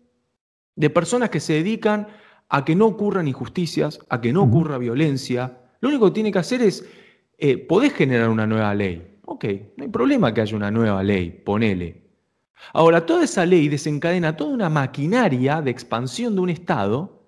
[0.77, 2.09] de personas que se dedican
[2.49, 5.59] a que no ocurran injusticias, a que no ocurra violencia.
[5.81, 6.86] Lo único que tiene que hacer es,
[7.39, 9.19] eh, podés generar una nueva ley.
[9.24, 9.44] Ok,
[9.77, 12.03] no hay problema que haya una nueva ley, ponele.
[12.73, 17.23] Ahora, toda esa ley desencadena toda una maquinaria de expansión de un Estado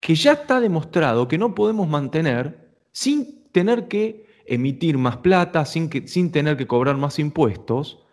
[0.00, 5.88] que ya está demostrado que no podemos mantener sin tener que emitir más plata, sin,
[5.88, 8.04] que, sin tener que cobrar más impuestos,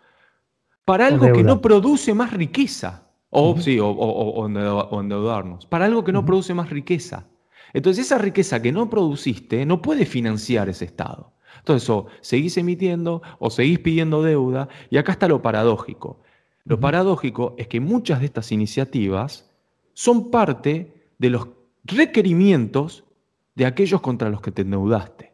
[0.84, 3.03] para algo que no produce más riqueza.
[3.36, 5.66] O, sí, o, endeudarnos.
[5.66, 7.26] Para algo que no produce más riqueza.
[7.72, 11.32] Entonces, esa riqueza que no produciste no puede financiar ese Estado.
[11.58, 14.68] Entonces, o seguís emitiendo o seguís pidiendo deuda.
[14.88, 16.22] Y acá está lo paradójico.
[16.64, 19.50] Lo paradójico es que muchas de estas iniciativas
[19.94, 21.48] son parte de los
[21.84, 23.04] requerimientos
[23.56, 25.32] de aquellos contra los que te endeudaste.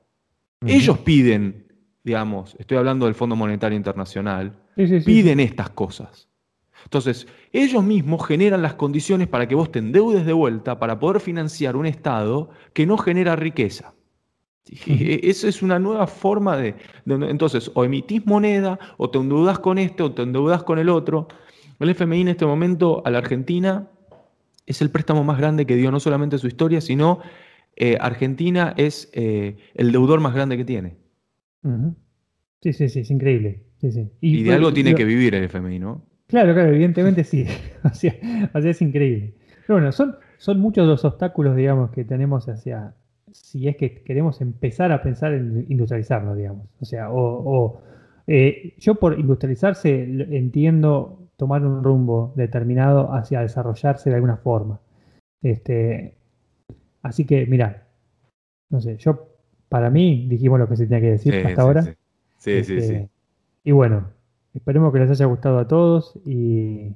[0.67, 1.67] Ellos piden,
[2.03, 6.30] digamos, estoy hablando del Fondo Monetario Internacional, piden estas cosas.
[6.85, 11.21] Entonces, ellos mismos generan las condiciones para que vos te endeudes de vuelta para poder
[11.21, 13.95] financiar un Estado que no genera riqueza.
[14.87, 16.75] Esa es una nueva forma de,
[17.07, 21.29] Entonces, o emitís moneda, o te endeudas con este, o te endeudas con el otro.
[21.79, 23.89] El FMI en este momento a la Argentina
[24.67, 27.21] es el préstamo más grande que dio no solamente su historia, sino
[27.77, 30.97] eh, Argentina es eh, el deudor más grande que tiene.
[32.61, 33.65] Sí, sí, sí, es increíble.
[34.21, 36.05] Y, de algo tiene que vivir el FMI, ¿no?
[36.31, 37.47] Claro, claro, evidentemente sí.
[37.85, 38.15] o, sea,
[38.55, 39.35] es increíble.
[39.67, 42.95] Pero bueno, son, son muchos los obstáculos, digamos, que tenemos hacia,
[43.31, 46.67] si es que queremos empezar a pensar en industrializarnos, digamos.
[46.81, 47.83] O sea, o,
[48.27, 54.81] eh, yo por industrializarse entiendo tomar un rumbo determinado hacia desarrollarse de alguna forma.
[55.43, 56.15] Este,
[57.03, 57.87] Así que, mira,
[58.69, 59.29] no sé, yo,
[59.69, 61.83] para mí, dijimos lo que se tenía que decir hasta ahora.
[61.83, 61.95] Sí,
[62.37, 62.77] sí, sí.
[62.77, 63.09] Este,
[63.65, 64.11] y bueno,
[64.55, 66.93] esperemos que les haya gustado a todos y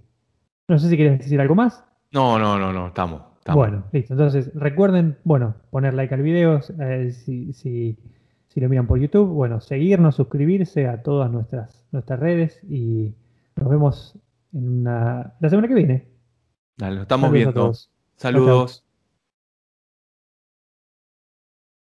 [0.68, 1.85] no sé si quieres decir algo más.
[2.12, 3.22] No, no, no, no, estamos.
[3.52, 4.14] Bueno, listo.
[4.14, 7.98] Entonces, recuerden, bueno, poner like al video eh, si, si,
[8.48, 9.28] si, lo miran por YouTube.
[9.28, 13.14] Bueno, seguirnos, suscribirse a todas nuestras, nuestras redes y
[13.56, 14.18] nos vemos
[14.55, 16.09] en una, la semana que viene.
[16.76, 17.72] Dale, lo estamos viendo.
[18.16, 18.85] Saludos.